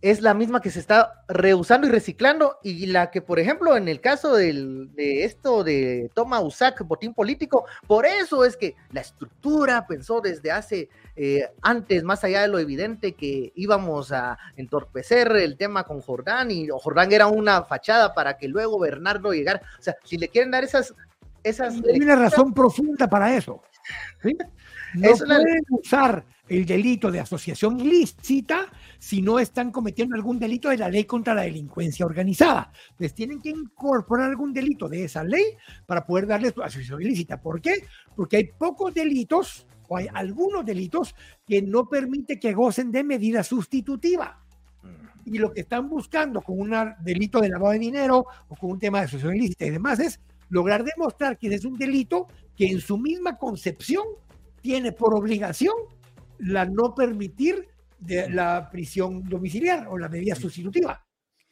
es 0.00 0.20
la 0.22 0.32
misma 0.32 0.60
que 0.60 0.70
se 0.70 0.78
está 0.78 1.24
reusando 1.26 1.86
y 1.86 1.90
reciclando 1.90 2.58
y 2.62 2.86
la 2.86 3.10
que, 3.10 3.20
por 3.20 3.40
ejemplo, 3.40 3.76
en 3.76 3.88
el 3.88 4.00
caso 4.00 4.34
de 4.34 5.24
esto 5.24 5.64
de 5.64 6.08
toma 6.14 6.40
USAC, 6.40 6.86
botín 6.86 7.14
político, 7.14 7.64
por 7.86 8.06
eso 8.06 8.44
es 8.44 8.56
que 8.56 8.76
la 8.92 9.00
estructura 9.00 9.86
pensó 9.88 10.20
desde 10.20 10.52
hace 10.52 10.88
eh, 11.16 11.50
antes, 11.62 12.04
más 12.04 12.22
allá 12.22 12.42
de 12.42 12.48
lo 12.48 12.60
evidente, 12.60 13.14
que 13.14 13.52
íbamos 13.56 14.12
a 14.12 14.38
entorpecer 14.56 15.32
el 15.32 15.56
tema 15.56 15.82
con 15.82 16.00
Jordán 16.00 16.52
y 16.52 16.68
Jordán 16.68 17.12
era 17.12 17.26
una 17.26 17.64
fachada 17.64 18.14
para 18.14 18.38
que 18.38 18.46
luego 18.46 18.78
Bernardo 18.78 19.32
llegara. 19.32 19.62
O 19.80 19.82
sea, 19.82 19.96
si 20.04 20.16
le 20.16 20.28
quieren 20.28 20.52
dar 20.52 20.62
esas... 20.62 20.94
esas 21.42 21.74
Hay 21.74 22.00
una 22.00 22.14
razón 22.14 22.54
profunda 22.54 23.08
para 23.08 23.36
eso. 23.36 23.62
No 24.94 25.10
pueden 25.16 25.62
usar 25.68 26.24
el 26.48 26.64
delito 26.64 27.10
de 27.10 27.20
asociación 27.20 27.78
ilícita 27.80 28.66
si 28.98 29.22
no 29.22 29.38
están 29.38 29.70
cometiendo 29.70 30.16
algún 30.16 30.38
delito 30.38 30.70
de 30.70 30.78
la 30.78 30.88
ley 30.88 31.04
contra 31.04 31.34
la 31.34 31.42
delincuencia 31.42 32.06
organizada. 32.06 32.72
Les 32.98 33.14
tienen 33.14 33.40
que 33.40 33.50
incorporar 33.50 34.30
algún 34.30 34.52
delito 34.52 34.88
de 34.88 35.04
esa 35.04 35.22
ley 35.22 35.44
para 35.86 36.04
poder 36.04 36.26
darles 36.26 36.54
asociación 36.56 37.02
ilícita. 37.02 37.40
¿Por 37.40 37.60
qué? 37.60 37.84
Porque 38.16 38.38
hay 38.38 38.44
pocos 38.58 38.94
delitos 38.94 39.66
o 39.88 39.96
hay 39.96 40.08
algunos 40.12 40.64
delitos 40.64 41.14
que 41.46 41.62
no 41.62 41.88
permite 41.88 42.38
que 42.38 42.52
gocen 42.52 42.90
de 42.90 43.04
medida 43.04 43.42
sustitutiva. 43.42 44.42
Y 45.24 45.38
lo 45.38 45.52
que 45.52 45.60
están 45.60 45.88
buscando 45.88 46.40
con 46.40 46.58
un 46.58 46.74
delito 47.00 47.40
de 47.40 47.50
lavado 47.50 47.72
de 47.72 47.78
dinero 47.78 48.24
o 48.48 48.56
con 48.56 48.70
un 48.70 48.78
tema 48.78 48.98
de 48.98 49.04
asociación 49.04 49.36
ilícita 49.36 49.66
y 49.66 49.70
demás 49.70 50.00
es 50.00 50.20
lograr 50.48 50.82
demostrar 50.84 51.38
que 51.38 51.54
es 51.54 51.64
un 51.66 51.76
delito 51.76 52.26
que 52.56 52.66
en 52.66 52.80
su 52.80 52.96
misma 52.96 53.36
concepción 53.36 54.04
tiene 54.62 54.92
por 54.92 55.14
obligación 55.14 55.74
la 56.38 56.64
no 56.64 56.94
permitir 56.94 57.68
de 57.98 58.30
la 58.30 58.68
prisión 58.70 59.24
domiciliar 59.24 59.88
o 59.88 59.98
la 59.98 60.08
medida 60.08 60.34
sustitutiva. 60.34 61.04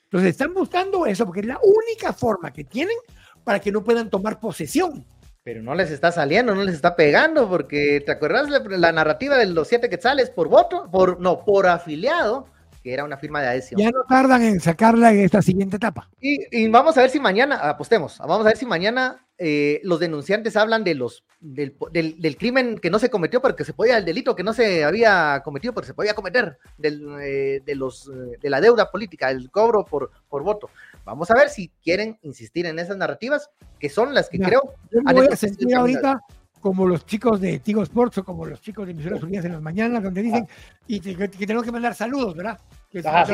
Entonces 0.04 0.30
están 0.30 0.54
buscando 0.54 1.06
eso 1.06 1.24
porque 1.24 1.40
es 1.40 1.46
la 1.46 1.58
única 1.62 2.12
forma 2.12 2.52
que 2.52 2.64
tienen 2.64 2.96
para 3.42 3.60
que 3.60 3.72
no 3.72 3.82
puedan 3.82 4.08
tomar 4.08 4.38
posesión. 4.38 5.04
Pero 5.42 5.62
no 5.62 5.74
les 5.74 5.90
está 5.90 6.10
saliendo, 6.10 6.54
no 6.54 6.64
les 6.64 6.74
está 6.74 6.96
pegando, 6.96 7.48
porque 7.48 8.02
¿te 8.04 8.12
acuerdas 8.12 8.50
la, 8.50 8.58
la 8.58 8.92
narrativa 8.92 9.36
de 9.36 9.46
los 9.46 9.68
siete 9.68 9.88
quetzales 9.88 10.30
por 10.30 10.48
voto? 10.48 10.88
Por, 10.90 11.20
no, 11.20 11.44
por 11.44 11.66
afiliado 11.66 12.46
que 12.86 12.94
era 12.94 13.02
una 13.02 13.16
firma 13.16 13.42
de 13.42 13.48
adhesión. 13.48 13.80
Ya 13.80 13.90
no 13.90 14.04
tardan 14.08 14.42
en 14.42 14.60
sacarla 14.60 15.10
en 15.10 15.18
esta 15.18 15.42
siguiente 15.42 15.74
etapa. 15.74 16.08
Y, 16.20 16.68
vamos 16.68 16.96
a 16.96 17.00
ver 17.00 17.10
si 17.10 17.18
mañana, 17.18 17.56
apostemos, 17.56 18.16
vamos 18.18 18.42
a 18.42 18.50
ver 18.50 18.56
si 18.56 18.64
mañana 18.64 19.26
eh, 19.38 19.80
los 19.82 19.98
denunciantes 19.98 20.56
hablan 20.56 20.84
de 20.84 20.94
los 20.94 21.24
del, 21.40 21.76
del, 21.90 22.36
crimen 22.36 22.78
que 22.78 22.88
no 22.88 23.00
se 23.00 23.10
cometió, 23.10 23.42
pero 23.42 23.56
que 23.56 23.64
se 23.64 23.72
podía, 23.72 23.98
el 23.98 24.04
delito 24.04 24.36
que 24.36 24.44
no 24.44 24.52
se 24.52 24.84
había 24.84 25.42
cometido, 25.44 25.74
pero 25.74 25.84
se 25.84 25.94
podía 25.94 26.14
cometer, 26.14 26.58
del, 26.78 27.04
eh, 27.22 27.60
de, 27.66 27.74
los, 27.74 28.06
eh, 28.06 28.38
de 28.40 28.50
la 28.50 28.60
deuda 28.60 28.88
política, 28.92 29.32
el 29.32 29.50
cobro 29.50 29.84
por, 29.84 30.12
por 30.28 30.44
voto. 30.44 30.70
Vamos 31.04 31.28
a 31.32 31.34
ver 31.34 31.48
si 31.48 31.72
quieren 31.82 32.20
insistir 32.22 32.66
en 32.66 32.78
esas 32.78 32.96
narrativas, 32.96 33.50
que 33.80 33.88
son 33.88 34.14
las 34.14 34.28
que 34.28 34.38
creo... 34.38 34.62
Yo 34.92 35.00
voy 35.02 35.26
a 35.26 35.34
sentir 35.34 35.74
ahorita 35.74 36.20
como 36.60 36.86
los 36.86 37.06
chicos 37.06 37.40
de 37.40 37.58
Tigo 37.58 37.82
Sports 37.82 38.18
o 38.18 38.24
como 38.24 38.46
los 38.46 38.60
chicos 38.60 38.86
de 38.86 38.92
Emisoras 38.92 39.22
Unidas 39.22 39.44
en 39.44 39.52
las 39.52 39.62
mañanas, 39.62 40.02
donde 40.02 40.22
dicen 40.22 40.46
ah. 40.48 40.74
y 40.86 41.00
que, 41.00 41.28
tenemos 41.28 41.64
que 41.64 41.72
mandar 41.72 41.94
saludos, 41.94 42.34
¿verdad? 42.34 42.58
Ah, 43.04 43.26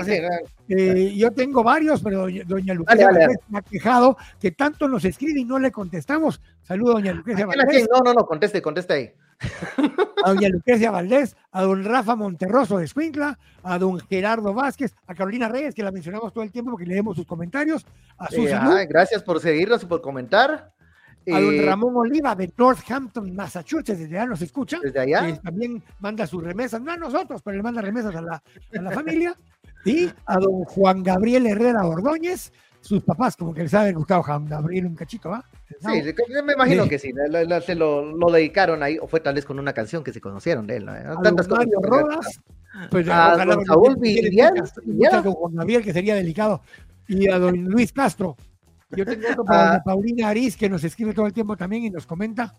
eh, 0.69 1.15
yo 1.15 1.31
tengo 1.31 1.63
varios, 1.63 2.03
pero 2.03 2.27
doña 2.47 2.75
Lucrecia 2.75 3.09
me 3.49 3.59
ha 3.59 3.63
quejado 3.63 4.17
que 4.41 4.51
tanto 4.51 4.89
nos 4.89 5.05
escribe 5.05 5.41
y 5.41 5.45
no 5.45 5.59
le 5.59 5.71
contestamos. 5.71 6.41
Saludos, 6.63 6.95
doña 6.95 7.13
Lucrecia 7.13 7.47
Valdés. 7.47 7.87
No, 7.93 8.01
no, 8.01 8.13
no, 8.13 8.27
conteste, 8.27 8.61
conteste 8.61 8.93
ahí. 8.93 9.13
A 10.25 10.31
doña 10.31 10.49
Lucrecia 10.49 10.91
Valdés, 10.91 11.37
a 11.53 11.63
don 11.63 11.85
Rafa 11.85 12.17
Monterroso 12.17 12.79
de 12.79 12.87
Escuincla, 12.87 13.39
a 13.63 13.79
don 13.79 14.01
Gerardo 14.01 14.53
Vázquez, 14.53 14.95
a 15.07 15.15
Carolina 15.15 15.49
Reyes, 15.49 15.75
que 15.75 15.83
la 15.83 15.93
mencionamos 15.93 16.33
todo 16.33 16.45
el 16.45 16.51
tiempo 16.51 16.73
porque 16.73 16.87
leemos 16.87 17.17
sus 17.17 17.27
comentarios. 17.27 17.87
A 18.19 18.29
gracias 18.89 19.23
por 19.23 19.41
seguirnos 19.41 19.83
y 19.83 19.87
por 19.87 20.01
comentar 20.01 20.73
a 21.31 21.41
don 21.41 21.55
eh, 21.55 21.63
Ramón 21.63 21.97
Oliva 21.97 22.35
de 22.35 22.53
Northampton, 22.57 23.35
Massachusetts, 23.35 23.99
desde 23.99 24.19
allá 24.19 24.27
nos 24.27 24.43
escucha. 24.43 24.79
Desde 24.83 25.01
allá. 25.01 25.41
también 25.43 25.83
manda 26.01 26.27
sus 26.27 26.43
remesas, 26.43 26.81
no 26.81 26.93
a 26.93 26.97
nosotros, 26.97 27.43
pero 27.43 27.57
le 27.57 27.63
manda 27.63 27.83
remesas 27.83 28.15
a 28.15 28.23
la, 28.23 28.43
a 28.77 28.83
la 28.83 28.91
familia. 28.91 29.37
Y 29.85 30.09
a 30.27 30.37
don 30.39 30.65
Juan 30.65 31.03
Gabriel 31.03 31.47
Herrera 31.47 31.85
Ordóñez, 31.85 32.53
sus 32.81 33.03
papás, 33.03 33.37
como 33.37 33.55
que 33.55 33.63
les 33.63 33.75
ha 33.75 33.91
gustado 33.93 34.23
Juan 34.23 34.47
Gabriel 34.47 34.87
un 34.87 34.95
cachito, 34.95 35.31
¿va? 35.31 35.45
Sí, 35.81 36.03
me 36.45 36.53
imagino 36.53 36.89
que 36.89 36.99
sí, 36.99 37.13
se 37.65 37.75
lo, 37.75 38.05
lo, 38.05 38.31
dedicaron 38.31 38.83
ahí, 38.83 38.99
o 39.01 39.07
fue 39.07 39.21
tal 39.21 39.35
vez 39.35 39.45
con 39.45 39.59
una 39.59 39.73
canción 39.73 40.05
que 40.05 40.13
se 40.13 40.21
conocieron 40.21 40.67
de 40.67 40.77
él. 40.77 40.87
¿no? 40.87 41.21
Tantas 41.23 41.49
Mario 41.49 41.79
Rodas, 41.81 42.41
pues, 42.91 43.09
a 43.09 43.45
don 43.45 43.65
Saúl 43.65 43.97
Villar, 43.97 44.53
Juan 45.25 45.55
Gabriel, 45.55 45.83
que 45.83 45.93
sería 45.93 46.15
delicado, 46.15 46.61
y 47.09 47.29
a 47.29 47.39
don 47.39 47.65
Luis 47.65 47.93
Castro, 47.93 48.37
yo 48.97 49.05
tengo 49.05 49.29
otro 49.31 49.45
para 49.45 49.77
ah. 49.77 49.83
Paulina 49.85 50.29
Ariz, 50.29 50.57
que 50.57 50.69
nos 50.69 50.85
escribe 50.85 51.15
todo 51.15 51.27
el 51.27 51.33
tiempo 51.33 51.57
también 51.57 51.85
y 51.85 51.91
nos 51.91 52.07
comenta. 52.07 52.55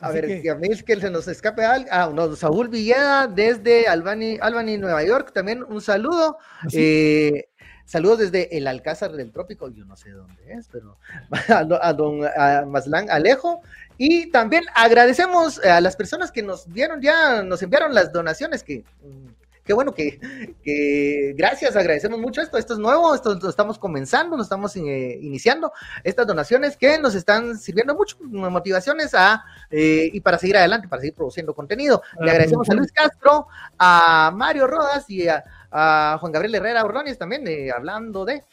A 0.00 0.10
ver, 0.10 0.42
que... 0.42 0.50
a 0.50 0.56
mí 0.56 0.66
es 0.70 0.82
que 0.82 1.00
se 1.00 1.10
nos 1.10 1.28
escape 1.28 1.64
algo. 1.64 1.88
Ah, 1.92 2.10
no, 2.12 2.34
Saúl 2.34 2.68
Villeda 2.68 3.28
desde 3.28 3.86
Albany, 3.86 4.36
Albany, 4.40 4.76
Nueva 4.76 5.04
York, 5.04 5.32
también 5.32 5.62
un 5.62 5.80
saludo. 5.80 6.38
¿Ah, 6.60 6.66
eh, 6.72 7.46
saludos 7.84 8.18
desde 8.18 8.56
el 8.56 8.66
Alcázar 8.66 9.12
del 9.12 9.30
Trópico, 9.30 9.68
yo 9.68 9.84
no 9.84 9.96
sé 9.96 10.10
dónde 10.10 10.54
es, 10.54 10.68
pero 10.72 10.96
a, 11.80 11.92
don 11.92 12.24
a 12.24 12.64
Maslán 12.66 13.10
Alejo. 13.10 13.60
Y 13.96 14.30
también 14.30 14.64
agradecemos 14.74 15.60
a 15.64 15.80
las 15.80 15.94
personas 15.94 16.32
que 16.32 16.42
nos 16.42 16.72
dieron 16.72 17.00
ya, 17.00 17.42
nos 17.42 17.62
enviaron 17.62 17.94
las 17.94 18.12
donaciones 18.12 18.64
que 18.64 18.84
mm, 19.02 19.41
qué 19.64 19.72
bueno 19.72 19.92
que, 19.94 20.18
que, 20.62 21.34
gracias, 21.36 21.76
agradecemos 21.76 22.18
mucho 22.18 22.40
esto, 22.40 22.58
esto 22.58 22.74
es 22.74 22.78
nuevo, 22.78 23.14
esto 23.14 23.38
lo 23.40 23.48
estamos 23.48 23.78
comenzando, 23.78 24.36
nos 24.36 24.46
estamos 24.46 24.74
eh, 24.76 25.18
iniciando, 25.20 25.72
estas 26.02 26.26
donaciones 26.26 26.76
que 26.76 26.98
nos 26.98 27.14
están 27.14 27.58
sirviendo 27.58 27.94
mucho, 27.94 28.16
motivaciones 28.22 29.14
a, 29.14 29.44
eh, 29.70 30.10
y 30.12 30.20
para 30.20 30.38
seguir 30.38 30.56
adelante, 30.56 30.88
para 30.88 31.00
seguir 31.00 31.14
produciendo 31.14 31.54
contenido. 31.54 32.02
Le 32.20 32.30
agradecemos 32.30 32.68
a 32.70 32.74
Luis 32.74 32.92
Castro, 32.92 33.46
a 33.78 34.32
Mario 34.34 34.66
Rodas 34.66 35.08
y 35.08 35.26
a, 35.28 35.42
Juan 35.74 36.32
Gabriel 36.32 36.56
Herrera 36.56 36.84
Ordóñez 36.84 37.16
también, 37.16 37.48
eh, 37.48 37.70
hablando 37.70 38.26
de 38.26 38.44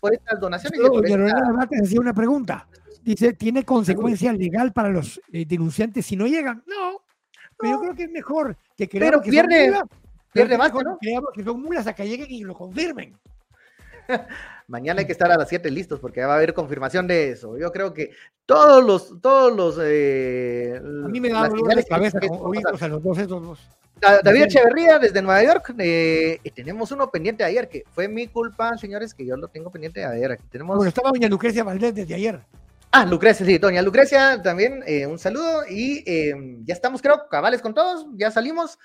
por 0.00 0.14
estas 0.14 0.38
donaciones. 0.38 0.78
decía 1.70 2.00
una 2.00 2.14
pregunta. 2.14 2.68
Dice, 3.02 3.32
¿tiene 3.32 3.64
consecuencia 3.64 4.32
legal 4.32 4.72
para 4.72 4.90
los 4.90 5.20
denunciantes 5.26 6.06
si 6.06 6.14
no 6.14 6.28
llegan? 6.28 6.62
No, 6.66 7.02
pero 7.58 7.72
yo 7.72 7.80
creo 7.80 7.94
que 7.94 8.02
es 8.04 8.10
mejor 8.10 8.56
que 8.76 8.86
Pero 8.86 9.20
que 9.20 9.30
pierde, 9.30 9.72
Pierde 10.42 10.58
más, 10.58 10.72
¿no? 10.72 10.98
que 11.34 11.44
son 11.44 11.62
mulas 11.62 11.86
a 11.86 11.92
que 11.92 12.08
lleguen 12.08 12.30
y 12.30 12.44
lo 12.44 12.54
confirmen. 12.54 13.16
Mañana 14.68 15.00
hay 15.00 15.06
que 15.06 15.12
estar 15.12 15.30
a 15.30 15.36
las 15.36 15.48
7 15.48 15.70
listos 15.70 16.00
porque 16.00 16.24
va 16.24 16.34
a 16.34 16.36
haber 16.36 16.54
confirmación 16.54 17.06
de 17.06 17.30
eso. 17.30 17.56
Yo 17.58 17.72
creo 17.72 17.94
que 17.94 18.10
todos 18.46 18.84
los, 18.84 19.20
todos 19.20 19.54
los. 19.54 19.78
Eh, 19.82 20.78
a 20.78 21.08
mí 21.08 21.20
me 21.20 21.30
da 21.30 21.48
dolor 21.48 21.74
de 21.74 21.84
cabeza 21.84 22.18
a 22.18 22.88
los 22.88 23.02
dos, 23.02 23.18
esos 23.18 23.42
dos. 23.42 23.60
David 24.22 24.42
Echeverría 24.42 24.98
desde 24.98 25.22
Nueva 25.22 25.42
York. 25.42 25.74
Eh, 25.78 26.38
tenemos 26.54 26.92
uno 26.92 27.10
pendiente 27.10 27.42
de 27.42 27.50
ayer, 27.50 27.68
que 27.68 27.84
fue 27.90 28.08
mi 28.08 28.28
culpa, 28.28 28.76
señores, 28.78 29.12
que 29.12 29.26
yo 29.26 29.36
lo 29.36 29.48
tengo 29.48 29.70
pendiente 29.70 30.00
de 30.00 30.06
ayer. 30.06 30.32
Aquí 30.32 30.44
tenemos. 30.50 30.76
Bueno, 30.76 30.88
estaba 30.88 31.10
doña 31.10 31.28
Lucrecia 31.28 31.64
Valdés 31.64 31.94
desde 31.94 32.14
ayer. 32.14 32.40
Ah, 32.90 33.04
Lucrecia, 33.04 33.44
sí, 33.44 33.58
doña 33.58 33.82
Lucrecia, 33.82 34.40
también 34.40 34.82
eh, 34.86 35.06
un 35.06 35.18
saludo 35.18 35.62
y 35.68 36.02
ya 36.64 36.72
estamos, 36.72 37.02
creo, 37.02 37.28
cabales 37.30 37.60
con 37.60 37.74
todos, 37.74 38.06
ya 38.14 38.30
salimos 38.30 38.78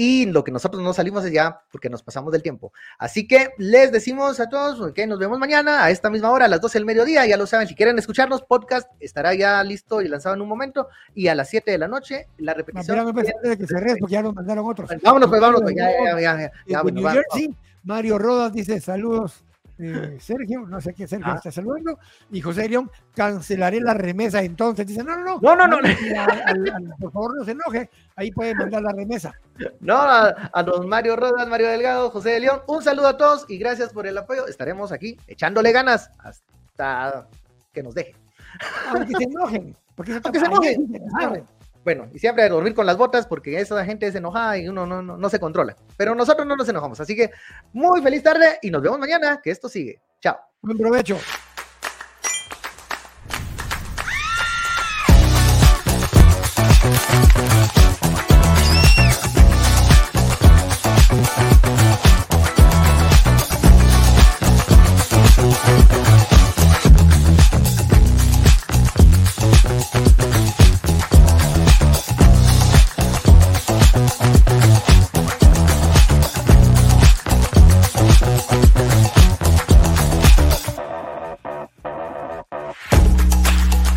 y 0.00 0.26
lo 0.26 0.44
que 0.44 0.52
nosotros 0.52 0.80
no 0.80 0.92
salimos 0.92 1.24
es 1.24 1.32
ya 1.32 1.60
porque 1.72 1.90
nos 1.90 2.04
pasamos 2.04 2.30
del 2.30 2.40
tiempo. 2.40 2.72
Así 3.00 3.26
que 3.26 3.50
les 3.58 3.90
decimos 3.90 4.38
a 4.38 4.48
todos 4.48 4.92
que 4.92 5.08
nos 5.08 5.18
vemos 5.18 5.40
mañana 5.40 5.82
a 5.82 5.90
esta 5.90 6.08
misma 6.08 6.30
hora, 6.30 6.44
a 6.44 6.48
las 6.48 6.60
12 6.60 6.78
del 6.78 6.84
mediodía. 6.84 7.26
Ya 7.26 7.36
lo 7.36 7.48
saben, 7.48 7.66
si 7.66 7.74
quieren 7.74 7.98
escucharnos, 7.98 8.42
podcast 8.42 8.88
estará 9.00 9.34
ya 9.34 9.60
listo 9.64 10.00
y 10.00 10.06
lanzado 10.06 10.36
en 10.36 10.42
un 10.42 10.48
momento. 10.48 10.86
Y 11.16 11.26
a 11.26 11.34
las 11.34 11.48
7 11.48 11.72
de 11.72 11.78
la 11.78 11.88
noche, 11.88 12.28
la 12.38 12.54
repetición. 12.54 12.96
No, 12.96 13.12
que 13.12 13.66
se 13.66 13.96
porque 13.98 14.12
ya 14.12 14.22
nos 14.22 14.36
mandaron 14.36 14.70
otros. 14.70 14.88
Vámonos, 15.02 15.28
pues, 15.28 15.40
vámonos. 15.40 15.62
Pues, 15.62 15.74
ya, 15.74 15.90
ya, 15.90 16.20
ya, 16.20 16.52
ya, 16.64 16.82
New 16.84 17.08
Jersey, 17.08 17.52
Mario 17.82 18.18
Rodas 18.18 18.52
dice 18.52 18.80
saludos 18.80 19.42
eh, 19.78 20.18
Sergio, 20.20 20.66
no 20.66 20.80
sé 20.80 20.92
qué 20.92 21.06
Sergio 21.06 21.32
ah. 21.32 21.36
está 21.36 21.50
saludando, 21.50 21.98
y 22.30 22.40
José 22.40 22.68
León, 22.68 22.90
cancelaré 23.14 23.80
la 23.80 23.94
remesa 23.94 24.42
entonces. 24.42 24.86
Dice, 24.86 25.04
no, 25.04 25.16
no, 25.16 25.38
no, 25.40 25.56
no, 25.56 25.66
no, 25.66 26.96
por 26.98 27.12
favor 27.12 27.36
no 27.36 27.44
se 27.44 27.52
enoje, 27.52 27.90
ahí 28.16 28.30
puede 28.30 28.54
mandar 28.54 28.82
la 28.82 28.92
remesa. 28.92 29.32
No, 29.80 29.96
a, 29.96 30.62
don 30.62 30.88
Mario 30.88 31.16
Rodas, 31.16 31.48
Mario 31.48 31.68
Delgado, 31.68 32.10
José 32.10 32.30
de 32.30 32.40
León, 32.40 32.60
un 32.66 32.82
saludo 32.82 33.08
a 33.08 33.16
todos 33.16 33.46
y 33.48 33.58
gracias 33.58 33.92
por 33.92 34.06
el 34.06 34.18
apoyo. 34.18 34.46
Estaremos 34.46 34.92
aquí 34.92 35.16
echándole 35.26 35.72
ganas 35.72 36.10
hasta 36.18 37.28
que 37.72 37.82
nos 37.82 37.94
deje. 37.94 38.14
Aunque 38.90 39.14
se 39.14 39.24
enojen, 39.24 39.76
porque 39.94 40.12
se 40.12 40.46
enojen. 40.46 41.48
Bueno, 41.88 42.10
y 42.12 42.18
siempre 42.18 42.44
a 42.44 42.50
dormir 42.50 42.74
con 42.74 42.84
las 42.84 42.98
botas 42.98 43.26
porque 43.26 43.58
esa 43.58 43.82
gente 43.82 44.06
es 44.06 44.14
enojada 44.14 44.58
y 44.58 44.68
uno 44.68 44.84
no, 44.84 45.00
no, 45.00 45.30
se 45.30 45.40
controla. 45.40 45.74
Pero 45.96 46.14
nosotros 46.14 46.46
no 46.46 46.54
nos 46.54 46.68
enojamos. 46.68 47.00
Así 47.00 47.16
que 47.16 47.30
muy 47.72 48.02
feliz 48.02 48.22
tarde 48.22 48.58
y 48.60 48.70
nos 48.70 48.82
vemos 48.82 48.98
mañana, 48.98 49.40
que 49.42 49.50
esto 49.50 49.70
sigue. 49.70 49.98
Chao. 50.20 50.36
Buen 50.60 50.76
provecho. 50.76 51.16